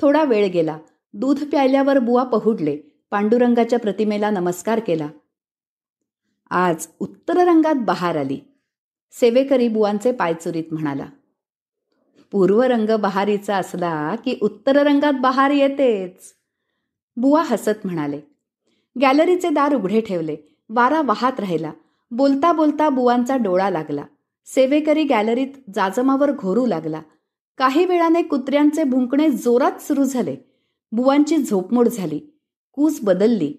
[0.00, 0.78] थोडा वेळ गेला.
[1.12, 2.76] दूध प्यायल्यावर बुवा पहुडले.
[3.10, 5.08] पांडुरंगाच्या प्रतिमेला नमस्कार केला.
[6.50, 8.40] आज उत्तर रंगात बहार आली.
[9.12, 11.06] सेवेकरी बुवांचे पायचुरीत म्हणाला.
[12.32, 16.34] पूर्व रंग बहारीचा असला की उत्तर रंगात बहार येतेच.
[17.16, 18.20] बुवा हसत म्हणाले.
[19.00, 20.36] गॅलरीचे दार उघडे ठेवले.
[20.68, 21.72] वारा वाहत राहिला.
[22.10, 24.04] बोलता बोलता बुवांचा डोळा लागला.
[24.46, 27.02] सेवेकरी गॅलरीत जाजमावर घोरू लागला.
[27.58, 30.36] काही वेळाने कुत्र्यांचे भुंकणे जोरात सुरू झाले.
[30.92, 32.20] बुवांची झोपमोड झाली.
[32.72, 33.54] कूस बदलली.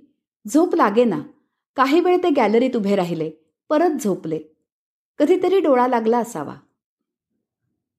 [0.47, 1.21] झोप लागेना.
[1.75, 3.31] काही वेळ ते गॅलरीत उभे राहिले.
[3.69, 4.39] परत झोपले.
[5.17, 6.55] कधीतरी डोळा लागला असावा.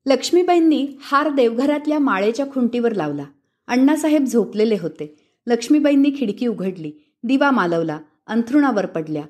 [0.06, 3.24] लक्ष्मीबाईंनी हार देवघरातल्या माळेच्या खुंटीवर लावला.
[3.66, 5.36] अण्णासाहेब झोपलेले होते.
[5.46, 6.92] लक्ष्मीबाईंनी खिडकी उघडली.
[7.22, 7.98] दिवा मालवला.
[8.26, 9.22] अंथरुणावर पडल्या.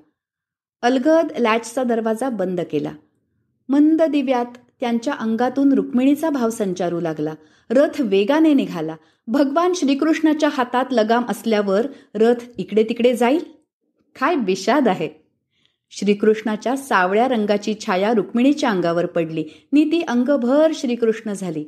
[0.83, 2.93] अलगद लॅचचा दरवाजा बंद केला.
[3.69, 7.35] मंद दिव्यात त्यांच्या अंगातून रुक्मिणीचा भाव संचारू लागला.
[7.71, 8.97] रथ वेगाने निघाला.
[9.27, 13.45] भगवान श्रीकृष्णाच्या हातात लगाम असल्यावर रथ इकडे तिकडे जाईल?
[14.21, 15.09] काय विषाद आहे?
[15.91, 19.45] श्रीकृष्णाच्या सावळ्या रंगाची छाया रुक्मिणीच्या अंगावर पडली.
[19.73, 21.65] नि ती अंगभर श्रीकृष्ण झाली.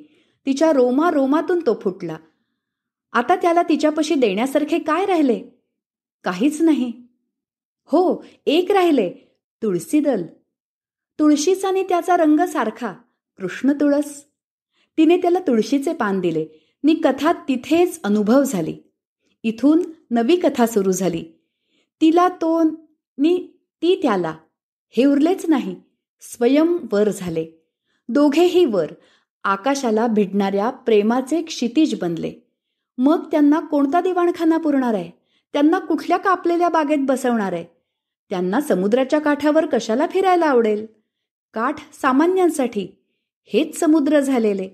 [0.46, 2.16] तिच्या रोमा रोमातून तो फुटला.
[3.12, 5.42] आता त्याला तिच्यापशी देण्यासारखे काय राहिले?
[6.24, 6.92] काहीच नाही.
[7.92, 9.11] हो एक राहिले
[9.62, 10.22] तुळशीदल
[11.18, 12.92] तुळशीचा आणि त्याचा रंग सारखा
[13.38, 14.24] कृष्ण तुळस.
[14.98, 16.46] तिने त्याला तुळशीचे पान दिले.
[16.85, 18.76] नि कथा तिथेच अनुभव झाली.
[19.42, 21.24] इथून नवी कथा सुरू झाली.
[22.00, 22.62] तिला तो
[23.18, 23.48] नि
[23.83, 24.35] ती त्याला.
[24.90, 25.76] हे उरलेच नाही
[26.20, 27.46] स्वयं वर झाले.
[28.09, 28.92] दोघेही वर
[29.44, 32.33] आकाशाला भिडणाऱ्या प्रेमाचे क्षितिज बनले.
[32.98, 35.11] मग त्यांना कोणता दिवाणखाना पुरणार आहे?
[35.53, 37.79] त्यांना कुठल्या कापलेल्या बागेत बसवणार आहे?
[38.30, 40.86] त्यांना समुद्राच्या काठावर कशाला फिरायला आवडेल?
[41.54, 42.88] काठ सामान्यांसाठी
[43.44, 44.68] हेच समुद्र झालेले.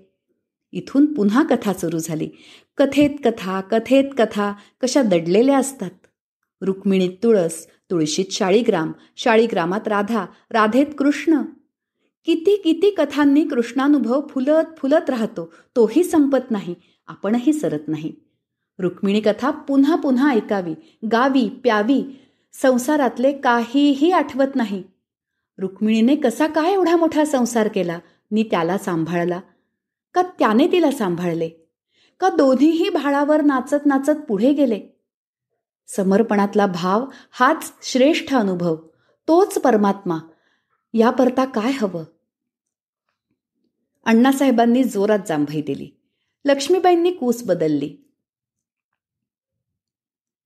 [0.72, 2.30] इथून पुन्हा कथा सुरू झाली.
[2.76, 5.90] कथेत कथा कथेत कथा कशा दडलेल्या असतात.
[6.60, 11.42] रुक्मिणीत तुळस तुळशीत शाळीग्राम शाळीग्रामात राधा राधेत कृष्ण.
[12.24, 16.74] किती किती कथांनी कृष्णानुभव फुलत फुलत राहतो तोही संपत नाही
[17.06, 18.14] आपणही सरत नाही.
[18.78, 20.74] रुक्मिणी कथा पुन्हा पुन्हा ऐकावी
[21.12, 22.02] गावी प्यावी
[22.52, 24.84] संसारातले काहीही आठवत नाही.
[25.58, 27.98] रुक्मिणीने कसा काय एवढा मोठा संसार केला?
[28.30, 29.40] नि त्याला सांभाळला.
[30.14, 31.50] का त्याने तिला सांभाळले?
[32.20, 34.80] का दोन्हीही भाळावर नाचत नाचत पुढे गेले?
[35.86, 38.76] समर्पणातला भाव हाच श्रेष्ठ अनुभव.
[39.28, 40.18] तोच परमात्मा.
[40.94, 42.04] यापरता काय हवं?
[44.04, 45.90] अण्णासाहेबांनी जोरात जांभई दिली.
[46.44, 47.96] लक्ष्मीबाईंनी कूस बदलली.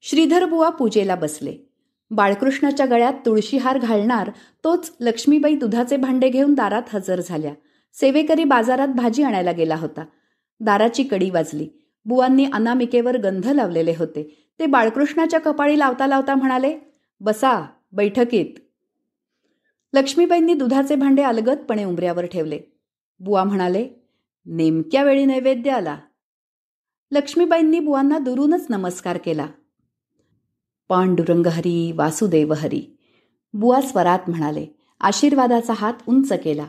[0.02, 1.69] श्रीधरबुवा पूजेला बसले.
[2.10, 4.30] बाळकृष्णाच्या गळ्यात तुळशीहार घालणार
[4.64, 7.54] तोच लक्ष्मीबाई दुधाचे भांडे घेऊन दारात हजर झाल्या.
[7.92, 10.04] सेवेकरी बाजारात भाजी आणायला गेला होता.
[10.60, 11.68] दाराची कडी वाजली.
[12.04, 14.52] बुवांनी अनामिकेवर गंध लावलेले होते.
[14.58, 16.78] ते बाळकृष्णाच्या कपाळी लावता लावता म्हणाले
[17.20, 18.58] बसा बैठकीत.
[19.92, 22.58] लक्ष्मीबाईंनी दुधाचे भांडे अलगदपणे उंबऱ्यावर ठेवले.
[23.20, 23.88] बुवा म्हणाले
[24.46, 25.98] नेमक्या वेळी नैवेद्य आला.
[27.10, 29.46] लक्ष्मीबाईंनी बुवांना दुरूनच नमस्कार केला.
[30.90, 32.98] पांडुरंग हरी वासुदेव हरी
[33.52, 34.66] बुवा स्वरात म्हणाले
[35.00, 36.66] आशीर्वादाचा हात उंच केला.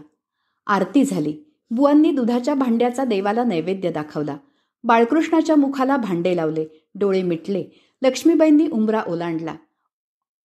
[0.68, 1.38] आरती झाली.
[1.72, 4.38] बुवांनी दुधाच्या भांड्याचा देवाला नैवेद्य दाखवला.
[4.84, 6.90] बाळकृष्णाच्या मुखाला भांडे लावले.
[6.96, 7.66] डोळे मिटले.
[8.02, 9.56] लक्ष्मीबाईंनी उंबरा ओलांडला.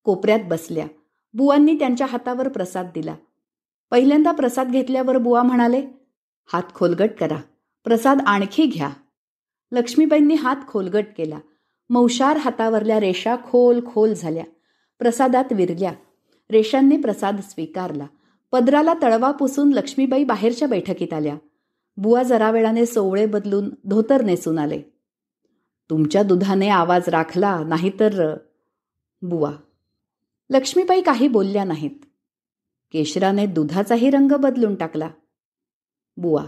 [0.04, 0.86] कोपऱ्यात बसल्या.
[1.34, 3.14] बुवांनी त्यांच्या हातावर प्रसाद दिला.
[3.90, 5.86] पहिल्यांदा प्रसाद घेतल्यावर बुवा म्हणाले
[6.52, 7.38] हात खोलगट करा.
[7.84, 8.90] प्रसाद आणखी घ्या.
[9.72, 11.38] लक्ष्मीबाईंनी हात खोलगट केला.
[11.90, 14.44] मौशार हातावरल्या रेषा खोल खोल झाल्या.
[14.99, 15.92] प्रसादात विरल्या.
[16.51, 18.07] रेषांनी प्रसाद स्वीकारला.
[18.53, 21.37] पदराला तळवा पुसून लक्ष्मीबाई बाहेरच्या बैठकीत आल्या.
[21.96, 24.83] बुवा जरा वेळाने सोवळे बदलून धोतर नेसून आले.
[25.90, 28.37] तुमच्या दुधाने आवाज राखला नाहीतर
[29.22, 29.53] बुवा.
[30.51, 32.05] लक्ष्मीबाई काही बोलल्या नाहीत.
[32.92, 35.11] केशराने दुधाचाही रंग बदलून टाकला.
[36.16, 36.44] बुवा.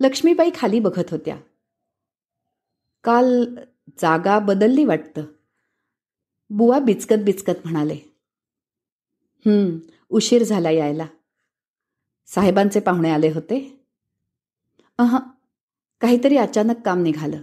[0.00, 1.36] लक्ष्मीबाई खाली बघत होत्या.
[3.04, 3.44] काल
[3.98, 5.24] जागा बदलली वाटतं.
[6.50, 7.98] बुवा बिचकत बिचकत म्हणाले.
[9.46, 11.06] हम्म उशीर झाला यायला.
[12.26, 13.86] साहेबांचे पाहुणे आले होते.
[14.98, 15.18] अह
[16.00, 17.42] काहीतरी अचानक काम निघालं.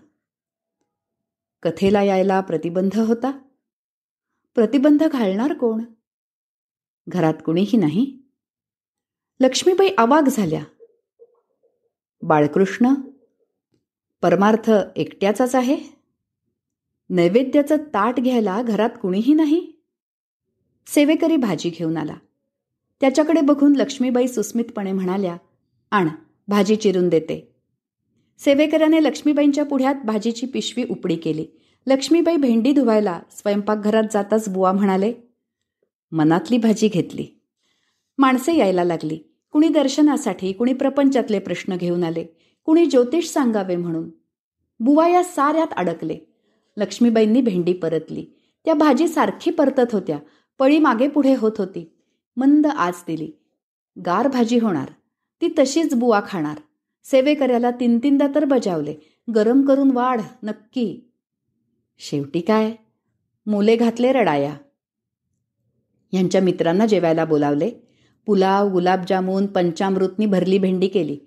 [1.63, 3.31] कथेला यायला प्रतिबंध होता.
[4.55, 5.83] प्रतिबंध घालणार कोण?
[7.07, 8.19] घरात कुणीही नाही.
[9.39, 10.63] लक्ष्मीबाई आवाग झाल्या.
[12.21, 12.87] बाळकृष्ण
[14.21, 15.96] परमार्थ एकट्याचाच आहे?
[17.09, 19.71] नैवेद्याचं ताट घ्यायला घरात कुणीही नाही?
[20.87, 22.15] सेवेकरी भाजी घेऊन आला.
[23.01, 25.37] त्याच्याकडे बघून लक्ष्मीबाई सुस्मितपणे म्हणाल्या
[25.91, 26.07] आण
[26.47, 27.55] भाजी चिरून देते.
[28.39, 31.45] सेवेकऱ्याने लक्ष्मीबाईंच्या पुढ्यात भाजीची पिशवी उपडी केली.
[31.87, 35.13] लक्ष्मीबाई भेंडी धुवायला स्वयंपाकघरात जाताच बुवा म्हणाले
[36.11, 37.27] मनातली भाजी घेतली.
[38.17, 39.19] माणसे यायला लागली.
[39.51, 42.25] कुणी दर्शनासाठी कुणी प्रपंचातले प्रश्न घेऊन आले.
[42.65, 44.09] कुणी ज्योतिष सांगावे म्हणून.
[44.79, 46.17] बुवा या साऱ्यात अडकले.
[46.77, 48.25] लक्ष्मीबाईंनी भेंडी परतली.
[48.65, 50.19] त्या भाजी सारखी परतत होत्या.
[50.59, 51.93] पळी मागे पुढे होत होती.
[52.37, 53.31] मंद आज दिली.
[54.05, 54.89] गार भाजी होणार.
[55.41, 56.57] ती तशीच बुवा खाणार.
[57.03, 58.95] सेवेकऱ्याला तीन तीनदा तर बजावले.
[59.35, 61.11] गरम करून वाढ नक्की.
[61.99, 62.71] शेवटी काय?
[63.45, 64.57] मुले घातले रडाया.
[66.11, 67.71] यांच्या मित्रांना जेवायला बोलावले.
[68.25, 71.17] पुलाव गुलाबजामून पंचामृतनी भरली भेंडी केली.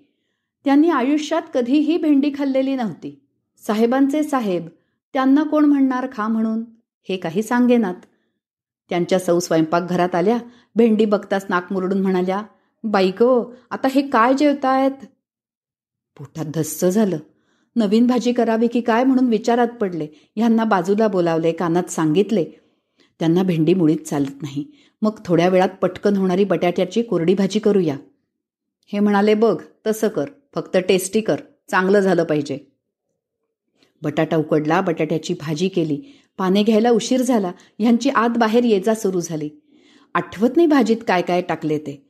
[0.65, 3.21] त्यांनी आयुष्यात कधीही भेंडी खाल्लेली नव्हती.
[3.67, 4.67] साहेबांचे साहेब
[5.13, 6.63] त्यांना कोण म्हणणार खा म्हणून?
[7.09, 7.95] हे काही सांगेनात.
[8.89, 10.37] त्यांच्या सौ स्वयंपाकघरात आल्या
[10.75, 12.41] भेंडी बघताच नाक मुरडून म्हणाल्या
[12.83, 15.05] बाई गो आता हे काय जेवतायत?
[16.17, 17.17] पोटात धस्स झालं.
[17.75, 20.07] नवीन भाजी करावी की काय म्हणून विचारात पडले.
[20.35, 22.45] ह्यांना बाजूला बोलावले कानात सांगितले.
[23.19, 24.65] त्यांना भेंडी मुळीच चालत नाही.
[25.01, 27.97] मग थोड्या वेळात पटकन होणारी बटाट्याची कोरडी भाजी करूया.
[28.85, 30.25] हे म्हणाले बघ तसं कर.
[30.55, 31.35] फक्त टेस्टी कर.
[31.69, 32.70] चांगलं झालं पाहिजे.
[34.01, 36.01] बटाटा उकडला बटाट्याची भाजी केली.
[36.37, 37.51] पाने घ्यायला उशीर झाला.
[37.79, 39.49] ह्यांची आत बाहेर ये जा सुरू झाली.
[40.13, 42.01] आठवत नाही भाजीत काय काय टाकले ते.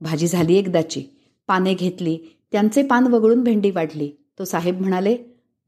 [0.00, 1.02] भाजी झाली एकदाची.
[1.48, 2.18] पाने घेतली.
[2.52, 4.10] त्यांचे पान वगळून भेंडी वाढली.
[4.38, 5.16] तो साहेब म्हणाले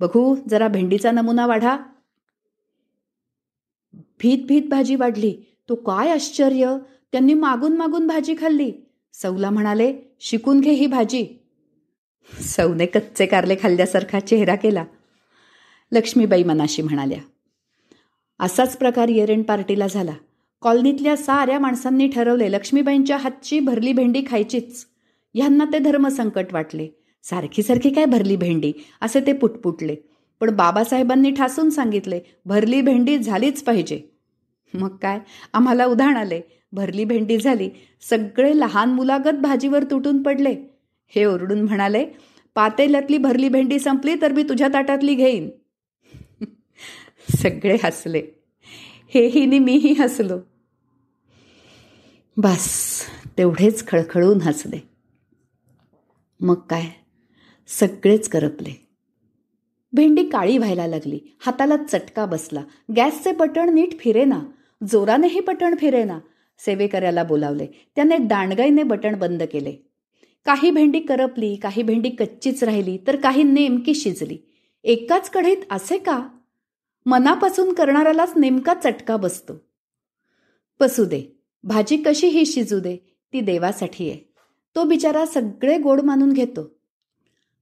[0.01, 1.77] बघू जरा भेंडीचा नमुना वाढा.
[4.21, 5.35] भीत भीत भाजी वाढली.
[5.69, 6.77] तो काय आश्चर्य!
[7.13, 8.73] त्यांनी मागून मागून भाजी खाल्ली.
[9.13, 11.27] सौला म्हणाले शिकून घे ही भाजी.
[12.43, 14.85] सौने कच्चे कारले खाल्ल्यासारखा चेहरा केला.
[15.93, 17.19] लक्ष्मीबाई मनाशी म्हणाल्या
[18.41, 20.13] असाच प्रकार येरेण पार्टीला झाला.
[20.61, 24.87] कॉलनीतल्या साऱ्या माणसांनी ठरवले लक्ष्मीबाईंच्या हातची भरली भेंडी खायचीच.
[25.35, 26.89] ह्यांना ते धर्मसंकट वाटले.
[27.23, 28.73] सारखी सारखी काय भरली भेंडी?
[29.01, 29.97] असे ते पुटपुटले.
[30.41, 34.03] पण बाबासाहेबांनी ठासून सांगितले भरली भेंडी झालीच पाहिजे.
[34.75, 35.19] मग काय?
[35.53, 36.41] आम्हाला उधाण आले.
[36.73, 37.71] भरली भेंडी झाली.
[38.11, 40.55] सगळे लहान मुलागत भाजीवर तुटून पडले.
[41.09, 42.07] हे ओरडून म्हणाले
[42.55, 45.51] पातेल्यातली भरली भेंडी संपली तर मी तुझ्या ताटातली घेईन.
[47.31, 48.23] सगळे हसले.
[49.15, 50.39] हेही नि मीही हसलो.
[52.37, 53.03] बस
[53.39, 54.89] तेवढेच खळखळून हसले.
[56.41, 56.85] मग काय?
[57.67, 58.89] सगळेच करपले.
[59.93, 61.21] भेंडी काळी व्हायला लागली.
[61.47, 62.65] हाताला चटका बसला.
[62.97, 64.41] गॅसचे बटण नीट फिरेना.
[64.91, 66.19] जोरानेही बटण फिरेना.
[66.59, 67.67] सेवेकऱ्याला बोलावले.
[67.97, 69.73] त्याने दांडगाईने बटण बंद केले.
[70.45, 74.39] काही भेंडी करपली काही भेंडी कच्चीच राहिली तर काही नेमकी शिजली.
[74.85, 76.29] एकाच कढईत असे का?
[77.07, 79.55] मनापासून करणाऱ्यालाच नेमका चटका बसतो.
[80.81, 81.23] बसू दे
[81.65, 82.97] भाजी कशी ही शिजू दे
[83.33, 84.19] ती देवासाठी आहे.
[84.77, 86.77] तो बिचारा सगळे गोड मानून घेतो.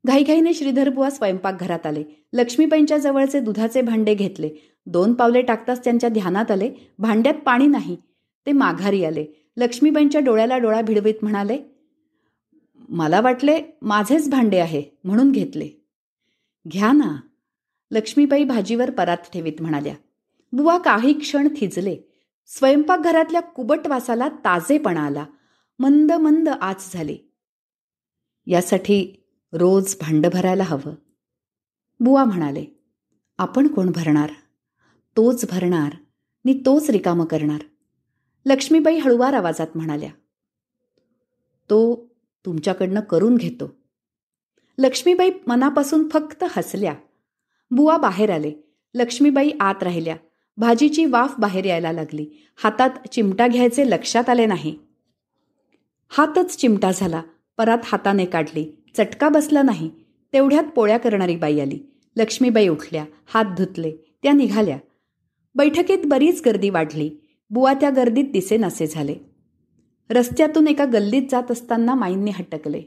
[0.06, 2.04] घाईघाईने श्रीधरबुवा स्वयंपाकघरात आले.
[2.32, 4.50] लक्ष्मीबाईंच्या जवळचे दुधाचे भांडे घेतले.
[4.86, 6.70] दोन पावले टाकताच त्यांच्या ध्यानात आले.
[6.98, 7.96] भांड्यात पाणी नाही.
[8.46, 9.26] ते माघारी आले.
[9.56, 11.58] लक्ष्मीबाईंच्या डोळ्याला डोळा भिडवीत म्हणाले
[12.88, 15.68] मला वाटले माझेच भांडे आहे म्हणून घेतले.
[16.72, 17.16] घ्या ना
[17.94, 19.94] लक्ष्मीबाई भाजीवर परात ठेवीत म्हणाल्या
[20.52, 21.96] बुवा काही क्षण थिजले.
[22.46, 25.24] स्वयंपाकघरातल्या कुबट वासाला ताजेपणा आला.
[25.78, 27.18] मंद मंद आच झाली.
[28.46, 30.94] यासाठी रोज भांड भरायला हवं.
[32.00, 32.64] बुवा म्हणाले
[33.38, 34.30] आपण कोण भरणार?
[35.16, 35.92] तोच भरणार
[36.44, 37.60] नि तोच रिकामं करणार.
[38.46, 40.10] लक्ष्मीबाई हळुवार आवाजात म्हणाल्या
[41.70, 42.08] तो
[42.46, 43.76] तुमच्याकडनं करून घेतो.
[44.78, 46.94] लक्ष्मीबाई मनापासून फक्त हसल्या.
[47.70, 48.52] बुवा बाहेर आले.
[48.94, 50.16] लक्ष्मीबाई आत राहिल्या.
[50.56, 52.26] भाजीची वाफ बाहेर यायला लागली.
[52.64, 54.78] हातात चिमटा घ्यायचे लक्षात आले नाही.
[56.08, 57.22] हातच चिमटा झाला.
[57.56, 58.82] परात हाताने काढली.
[58.96, 59.90] चटका बसला नाही.
[60.32, 61.80] तेवढ्यात पोळ्या करणारी बाई आली.
[62.16, 63.04] लक्ष्मीबाई उठल्या.
[63.26, 63.92] हात धुतले.
[64.22, 64.78] त्या निघाल्या.
[65.54, 67.10] बैठकीत बरीच गर्दी वाढली.
[67.50, 69.14] बुवा त्या गर्दीत दिसेनासे झाले.
[70.10, 72.82] रस्त्यातून एका गल्लीत जात असताना माईंनी हटकले.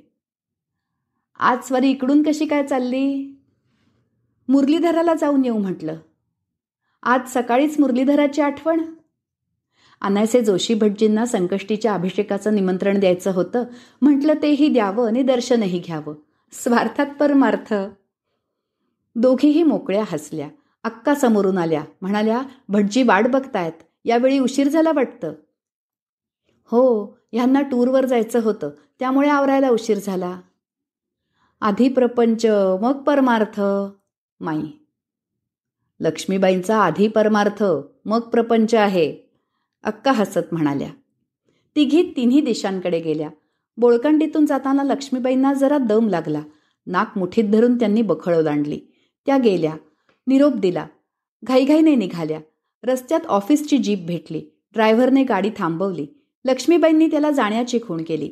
[1.40, 3.37] आज स्वरी इकडून कशी काय चालली?
[4.48, 5.96] मुरलीधराला जाऊन येऊ म्हटलं.
[7.04, 8.82] आज सकाळीच मुरलीधराची आठवण?
[10.02, 13.64] अनायसे जोशी भटजींना संकष्टीच्या अभिषेकाचं निमंत्रण द्यायचं होतं.
[14.02, 16.16] म्हटलं तेही द्यावं आणि दर्शनही घ्यावं.
[16.52, 17.74] स्वार्थात परमार्थ.
[19.16, 20.50] दोघीही मोकळ्या हसल्या.
[20.84, 21.84] अक्का समोरून आल्या.
[22.02, 23.74] म्हणाल्या भटजी वाट बघतायत.
[24.06, 25.34] यावेळी उशीर झाला वाटतं.
[26.66, 28.70] हो ह्यांना टूरवर जायचं होतं.
[29.00, 30.40] त्यामुळे आवरायला उशीर झाला.
[31.62, 32.46] आधी प्रपंच
[32.82, 33.62] मग परमार्थ.
[34.40, 34.62] माई.
[36.00, 37.64] लक्ष्मीबाईंचा आधी परमार्थ
[38.06, 39.18] मग प्रपंच आहे
[39.84, 40.90] अक्का हसत म्हणाल्या.
[41.76, 43.30] तिघी तिन्ही दिशांकडे गेल्या.
[43.78, 46.42] बोळकंडीतून जाताना लक्ष्मीबाईंना जरा दम लागला.
[46.88, 48.80] नाक मुठीत धरून त्यांनी बखळ ओलांडली
[49.26, 49.74] त्या गेल्या.
[50.28, 50.88] निरोप दिला.
[51.44, 52.40] घाईघाईने निघाल्या.
[52.84, 54.42] रस्त्यात ऑफिसची जीप भेटली.
[54.74, 56.08] ड्रायव्हरने गाडी थांबवली.
[56.46, 58.32] लक्ष्मीबाईंनी त्याला जाण्याची खूण केली.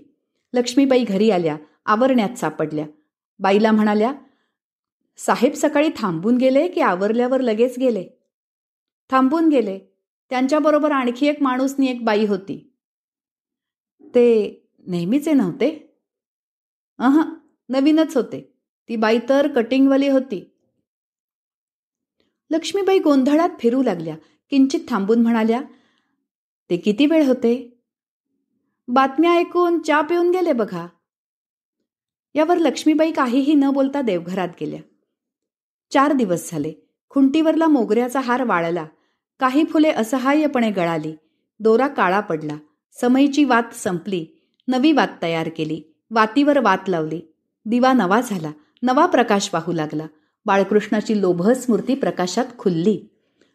[0.53, 1.58] लक्ष्मीबाई घरी आल्या.
[1.86, 2.86] आवरण्यात सापडल्या.
[3.39, 4.14] बाईला म्हणाल्या
[5.18, 8.07] साहेब सकाळी थांबून गेले की आवरल्यावर लगेच गेले.
[9.11, 9.80] थांबून गेले.
[10.30, 12.76] त्यांच्याबरोबर आणखी एक माणूसनी एक बाई होती.
[14.16, 15.99] ते नेहमीचे नव्हते?
[16.99, 17.22] अह
[17.70, 18.57] नवीनच होते.
[18.89, 20.57] ती बाई तर कटिंगवाली होती.
[22.51, 24.16] लक्ष्मीबाई गोंधळात फिरू लागल्या.
[24.49, 25.61] किंचित थांबून म्हणाल्या
[26.70, 27.84] ते किती वेळ होते?
[28.88, 30.88] बातम्या ऐकून चा पिऊन गेले बघा.
[32.36, 34.94] यावर लक्ष्मीबाई काहीही न बोलता देवघरात गेल्या.
[35.91, 36.73] चार दिवस झाले.
[37.09, 38.86] खुंटीवरला मोगऱ्याचा हार वाळला.
[39.39, 41.15] काही फुले असहाय्यपणे गळाली.
[41.59, 42.57] दोरा काळा पडला.
[43.01, 44.25] समयीची वात संपली.
[44.67, 45.81] नवी वात तयार केली.
[46.11, 47.21] वातीवर वात लावली.
[47.65, 48.51] दिवा नवा झाला.
[48.83, 50.07] नवा प्रकाश वाहू लागला.
[50.45, 53.01] बाळकृष्णाची लोभ स्मृती प्रकाशात खुलली.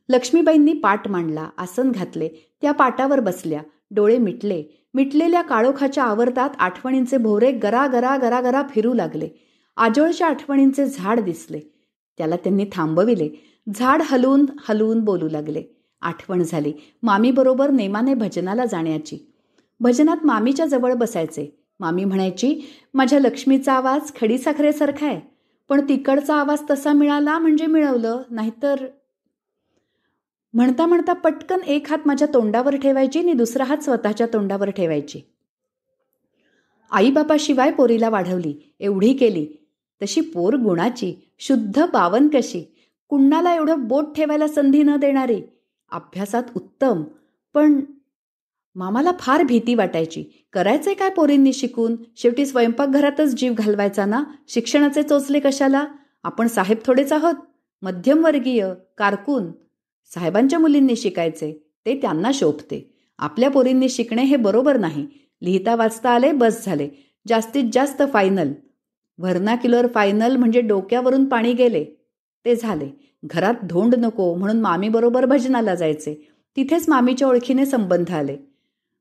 [0.08, 1.48] लक्ष्मीबाईंनी पाट मांडला.
[1.58, 2.28] आसन घातले.
[2.62, 3.62] त्या पाटावर बसल्या.
[3.90, 4.64] डोळे मिटले.
[4.94, 9.28] मिटलेल्या काळोखाच्या आवर्तात आठवणींचे भोवरे गरा गरा गरा गरा फिरू लागले.
[9.76, 11.60] आजोळच्या आठवणींचे झाड दिसले.
[12.20, 13.28] त्याला त्यांनी थांबविले.
[13.74, 15.62] झाड हलवून हलवून बोलू लागले.
[16.00, 16.72] आठवण झाली.
[17.02, 19.18] मामीबरोबर नेमाने भजनाला जाण्याची.
[19.80, 21.64] भजनात मामीच्या जवळ बसायचे.
[21.80, 22.60] मामी म्हणायची
[22.94, 25.20] माझ्या लक्ष्मीचा आवाज खडीसाखरेसारखा आहे.
[25.68, 28.86] पण तिकडचा आवाज तसा मिळाला म्हणजे मिळवलं नाहीतर
[30.54, 35.20] म्हणता म्हणता पटकन एक हात माझ्या तोंडावर ठेवायची आणि दुसरा हात स्वतःच्या तोंडावर ठेवायची.
[36.90, 38.74] आईबापाशिवाय पोरीला वाढवली.
[38.80, 39.59] एवढी केली.
[40.02, 42.74] तशी पोर गुणाची शुद्ध पावन कशी?
[43.08, 45.42] कुणाला एवढं बोट ठेवायला संधी न देणारी?
[45.92, 47.02] अभ्यासात उत्तम.
[47.54, 47.80] पण
[48.74, 50.24] मामाला फार भीती वाटायची.
[50.52, 51.96] करायचंय काय पोरींनी शिकून?
[52.16, 54.24] शेवटी स्वयंपाकघरातच जीव घालवायचा ना?
[54.48, 55.84] शिक्षणाचे चोचले कशाला?
[56.22, 57.34] आपण साहेब थोडेच आहोत.
[57.82, 59.52] मध्यमवर्गीय कारकून.
[60.14, 62.94] साहेबांच्या मुलींनी शिकायचे ते त्यांना शोभते.
[63.18, 65.06] आपल्या पोरींनी शिकणे हे बरोबर नाही.
[65.42, 66.88] लिहिता वाचता आले बस झाले.
[67.28, 68.52] जास्तीत जास्त फायनल
[69.20, 71.84] व्हर्नाक्युलर फायनल म्हणजे डोक्यावरून पाणी गेले.
[72.44, 73.18] ते झाले.
[73.24, 76.32] घरात धोंड नको म्हणून मामीबरोबर भजनाला जायचे.
[76.56, 78.36] तिथेच मामीच्या ओळखीने संबंध आले.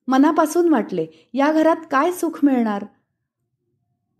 [0.08, 2.86] मनापासून वाटले या घरात काय सुख मिळणार?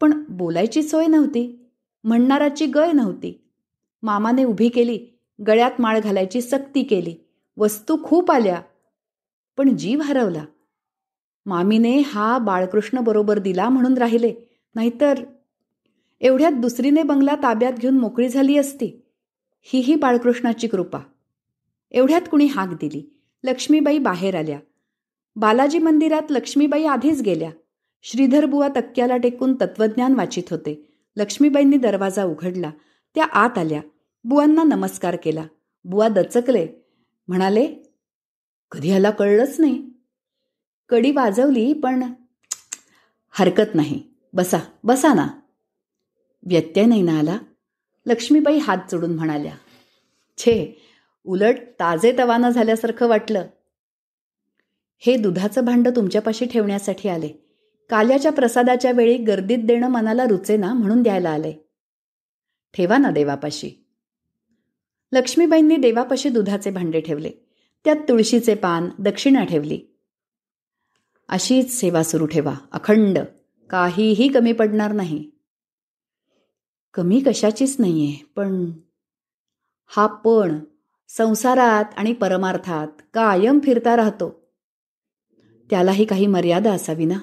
[0.02, 1.70] पण बोलायची सोय नव्हती.
[2.04, 3.42] म्हणणाराची गय नव्हती.
[4.04, 5.08] मामाने उभी केली.
[5.48, 7.16] गळ्यात माळ घालायची सक्ती केली.
[7.58, 8.62] वस्तू खूप आल्या.
[9.58, 10.46] पण जीव हरवला.
[11.46, 14.34] मामीने हा बाळकृष्ण बरोबर दिला म्हणून राहिले.
[14.76, 15.24] नाहीतर
[16.22, 19.06] एवढ्यात दुसरीने बंगला ताब्यात घेऊन मोकळी झाली असती.
[19.62, 21.00] ही ही बाळकृष्णाची कृपा.
[21.92, 23.20] एवढ्यात कुणी हाक दिली.
[23.44, 24.60] लक्ष्मीबाई बाहेर आल्या.
[25.36, 27.52] बालाजी मंदिरात लक्ष्मीबाई आधीच गेल्या.
[28.04, 30.94] श्रीधर बुवा तक्क्याला टेकून तत्वज्ञान वाचित होते.
[31.16, 32.72] लक्ष्मीबाईंनी दरवाजा उघडला.
[33.16, 33.82] त्या आत आल्या.
[34.24, 35.46] बुवांना नमस्कार केला.
[35.84, 36.68] बुवा दचकले.
[37.28, 37.68] म्हणाले
[38.72, 39.90] कधी ह्याला कळलंच नाही.
[40.90, 42.04] कडी वाजवली पण
[43.30, 44.04] हरकत नाही.
[44.34, 45.28] बसा बसा ना.
[46.44, 47.38] व्यत्यय नाही ना आला?
[48.06, 49.54] लक्ष्मीबाई हात जोडून म्हणाल्या
[50.38, 50.82] छे
[51.26, 53.48] उलट ताजे तवानं झाल्यासारखं वाटलं.
[55.00, 57.30] हे दुधाचं भांडं तुमच्यापाशी ठेवण्यासाठी आले.
[57.90, 61.54] काल्याच्या प्रसादाच्या वेळी गर्दीत देणं मनाला रुचे ना म्हणून द्यायला आले.
[62.74, 63.86] ठेवा ना देवापाशी.
[65.12, 67.32] लक्ष्मीबाईंनी देवापाशी दुधाचे भांडे ठेवले.
[67.86, 69.82] त्यात तुळशीचे पान दक्षिणा ठेवली.
[71.30, 73.20] अशीच सेवा सुरू ठेवा अखंड.
[73.70, 75.30] काहीही कमी पडणार नाही.
[76.94, 78.72] कमी कशाचीच नाही आहे पण
[79.88, 80.60] हा पण
[81.08, 84.50] संसारात आणि परमार्थात कायम फिरता राहतो.
[85.70, 87.20] त्यालाही काही मर्यादा असावी ना?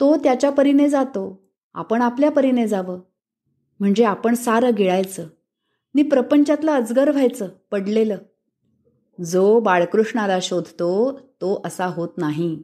[0.00, 3.00] तो त्याच्या परीने जातो आपण आपल्या परीने जावं.
[3.80, 5.26] म्हणजे आपण सारं गिळायचं
[5.94, 8.16] नि प्रपंचातलं अजगर व्हायचं पडलेलं.
[9.24, 12.62] जो बाळकृष्णाला शोधतो तो असा होत नाही.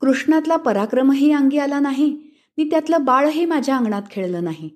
[0.00, 2.29] कृष्णातला पराक्रमही अंगी आला नाही
[2.60, 4.70] ती त्यातलं बाळही माझ्या अंगणात खेळलं नाही.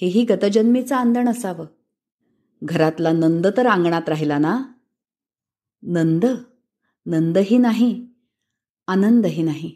[0.00, 1.66] हेही गतजन्मीचं आंदण असावं.
[2.62, 4.62] घरातला नंद तर अंगणात राहिला ना?
[5.82, 6.26] नंद?
[7.06, 8.06] नंदही नाही.
[8.86, 9.74] आनंदही नाही.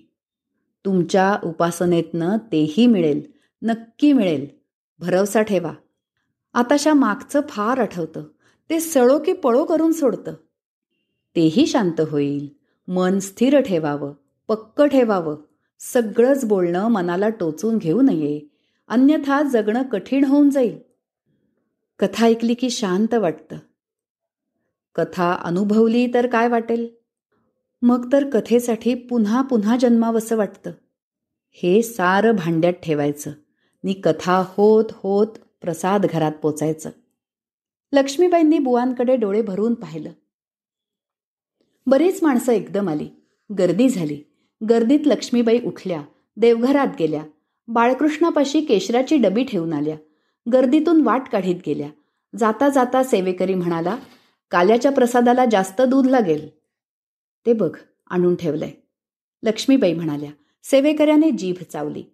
[0.85, 3.23] तुमच्या उपासनेतनं तेही मिळेल.
[3.63, 4.47] नक्की मिळेल.
[4.99, 5.73] भरवसा ठेवा.
[6.53, 8.25] आताशा मागचं फार आठवतं.
[8.71, 10.33] ते सळो की पळो करून सोडतं.
[11.37, 12.49] तेही शांत होईल.
[12.89, 14.15] मन स्थिर ठेवावं.
[14.49, 15.37] पक्क ठेवावं.
[15.79, 18.41] सगळंच बोलणं मनाला टोचून घेऊ नये.
[18.89, 20.79] अन्यथा जगणं कठीण होऊन जाईल.
[21.99, 23.57] कथा ऐकली की शांत वाटतं.
[24.95, 26.95] कथा अनुभवली तर काय वाटेल?
[27.83, 30.71] मग तर कथेसाठी पुन्हा पुन्हा जन्मावंसं वाटतं.
[31.51, 33.33] हे सारं भांड्यात ठेवायचं.
[33.85, 35.27] नी कथा होत होत
[35.61, 36.91] प्रसाद घरात पोचायचं.
[37.93, 40.13] लक्ष्मीबाईंनी बुवांकडे डोळे भरून पाहिलं.
[41.87, 43.11] बरीच माणसं एकदम आली.
[43.59, 44.23] गर्दी झाली.
[44.71, 46.03] गर्दीत लक्ष्मीबाई उठल्या
[46.37, 47.23] देवघरात गेल्या.
[47.69, 49.97] बाळकृष्णापाशी केशराची डबी ठेवून आल्या.
[50.53, 51.89] गर्दीतून वाट काढीत गेल्या.
[52.37, 53.97] जाता जाता सेवेकरी म्हणाला
[54.51, 56.49] काल्याच्या प्रसादाला जास्त दूध लागेल.
[57.47, 57.77] ते बघ
[58.11, 58.71] आणून ठेवलंय.
[59.43, 60.31] लक्ष्मीबाई म्हणाल्या.
[60.63, 62.05] सेवेकऱ्याने जीभ चावली.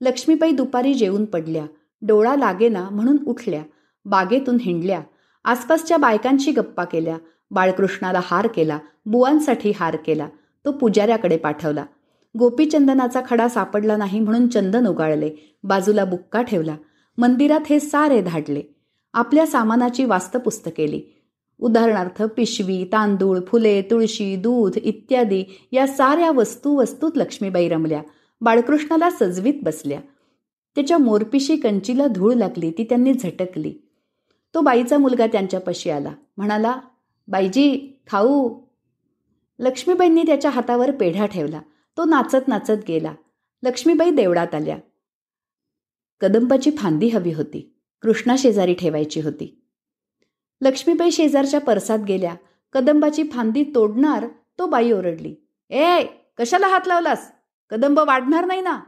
[0.00, 1.66] लक्ष्मीबाई दुपारी जेवून पडल्या.
[2.02, 3.62] डोळा लागेना म्हणून उठल्या.
[4.04, 5.02] बागेतून हिंडल्या.
[5.44, 7.18] आसपासच्या बायकांशी गप्पा केल्या.
[7.50, 8.78] बाळकृष्णाला हार केला.
[9.06, 10.28] बुवांसाठी हार केला.
[10.64, 11.84] तो पुजाऱ्याकडे पाठवला.
[12.38, 15.30] गोपीचंदनाचा खडा सापडला नाही म्हणून चंदन उगाळले.
[15.62, 16.76] बाजूला बुक्का ठेवला.
[17.18, 18.62] मंदिरात हे सारे धाडले.
[19.12, 21.02] आपल्या सामानाची वास्तपुस्त केली
[21.60, 28.02] उदाहरणार्थ पिशवी तांदूळ फुले तुळशी दूध इत्यादी या साऱ्या वस्तू वस्तूत लक्ष्मीबाई रमल्या.
[28.40, 30.00] बाळकृष्णाला सजवीत बसल्या.
[30.74, 33.74] त्याच्या मोरपिशी कंचीला धूळ लागली ती त्यांनी झटकली.
[34.54, 36.12] तो बाईचा मुलगा त्यांच्यापाशी आला.
[36.36, 36.74] म्हणाला
[37.28, 38.60] बाईजी खाऊ.
[39.58, 41.60] लक्ष्मीबाईंनी त्याच्या हातावर पेढा ठेवला.
[41.96, 43.14] तो नाचत नाचत गेला.
[43.62, 44.78] लक्ष्मीबाई देवळात आल्या.
[46.20, 47.74] कदंबाची फांदी हवी होती.
[48.02, 49.62] कृष्णा शेजारी ठेवायची होती.
[50.60, 52.34] लक्ष्मीबाई शेजारच्या परसात गेल्या.
[52.72, 54.26] कदंबाची फांदी तोडणार
[54.58, 55.36] तो बाई ओरडली.
[55.70, 56.04] ए
[56.38, 57.32] कशाला हात लावलास?
[57.70, 58.80] कदंब वाढणार नाही ना.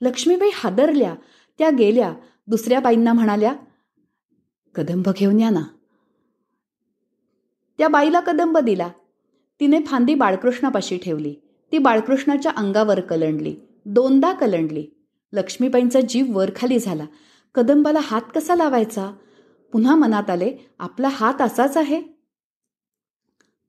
[0.00, 1.14] लक्ष्मीबाई हादरल्या.
[1.58, 2.14] त्या गेल्या.
[2.46, 3.54] दुसऱ्या बाईंना म्हणाल्या
[4.74, 5.62] कदंब घेऊन या ना.
[7.78, 8.88] त्या बाईला कदंब दिला.
[9.60, 11.34] तिने फांदी बाळकृष्णापाशी ठेवली.
[11.72, 13.56] ती बाळकृष्णाच्या अंगावर कलंडली.
[13.86, 14.86] दोनदा कलंडली.
[15.32, 17.04] लक्ष्मीबाईंचा जीव वरखाली झाला.
[17.54, 19.12] कदंबाला हात कसा लावायचा?
[19.72, 22.02] पुन्हा मनात आले आपला हात असाच आहे?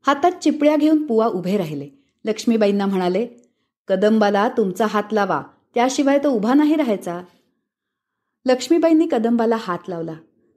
[0.08, 1.90] हातात चिपळ्या घेऊन पुवा उभे राहिले.
[2.26, 3.28] लक्ष्मीबाईंना म्हणाले
[3.88, 5.44] कदंबाला तुमचा हात लावा.
[5.76, 7.22] त्याशिवाय तो उभा नाही राहायचा.
[8.46, 10.16] लक्ष्मीबाईंनी कदंबाला हात लावला.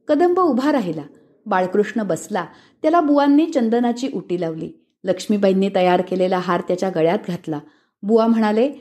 [0.09, 1.03] कदंब उभा राहिला.
[1.47, 2.47] बाळकृष्ण बसला.
[2.83, 4.86] त्याला बुवांनी चंदनाची उटी लावली.
[5.07, 7.59] लक्ष्मीबाईंनी तयार केलेला हार त्याच्या गळ्यात घातला.
[8.03, 8.73] बुवा म्हणाले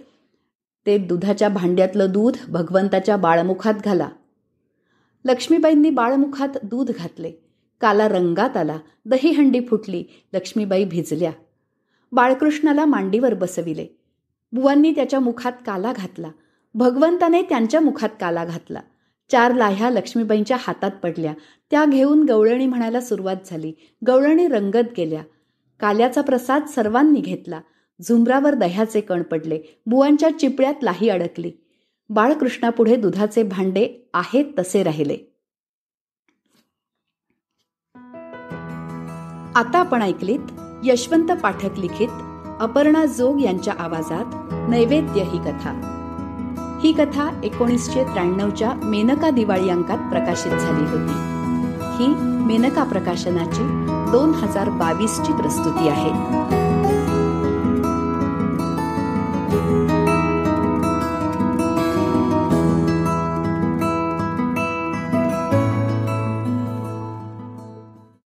[0.86, 4.10] ते दुधाच्या भांड्यातलं दूध भगवंताच्या बाळमुखात घाला.
[5.26, 7.32] लक्ष्मीबाईंनी बाळमुखात दूध घातले.
[7.82, 8.78] काला रंगात आला.
[9.06, 10.04] दहीहंडी फुटली.
[10.34, 11.32] लक्ष्मीबाई भिजल्या.
[12.12, 13.88] बाळकृष्णाला मांडीवर बसविले.
[14.52, 16.28] बुवांनी त्याच्या मुखात काला घातला.
[16.74, 18.80] भगवंताने त्यांच्या मुखात काला घातला.
[19.32, 21.34] चार लाह्या लक्ष्मीबाईंच्या हातात पडल्या.
[21.72, 23.74] त्या घेऊन गवळणी म्हणायला सुरुवात झाली.
[24.08, 25.24] गवळणी रंगत गेल्या.
[25.80, 27.62] काल्याचा प्रसाद सर्वांनी घेतला.
[28.02, 29.60] झुंबरावर दह्याचे कण पडले.
[29.86, 31.52] बुवांच्या चिपळ्यात लाही अडकली.
[32.10, 35.18] बाळकृष्णापुढे दुधाचे भांडे आहेत तसे राहिले.
[39.56, 40.40] आता आपण ऐकलीत
[40.84, 42.08] यशवंत पाठक लिखित
[42.60, 44.26] अपर्णा जोग यांच्या आवाजात
[44.70, 45.92] नैवेद्य ही कथा.
[46.84, 51.35] ही कथा एकोणीसशे त्र्याण्णवच्या मेनका दिवाळी अंकात प्रकाशित झाली होती.
[52.00, 52.08] ही
[52.46, 53.64] मेनका प्रकाशनाची
[54.12, 56.12] दोन हजार बावीसची प्रस्तुती आहे.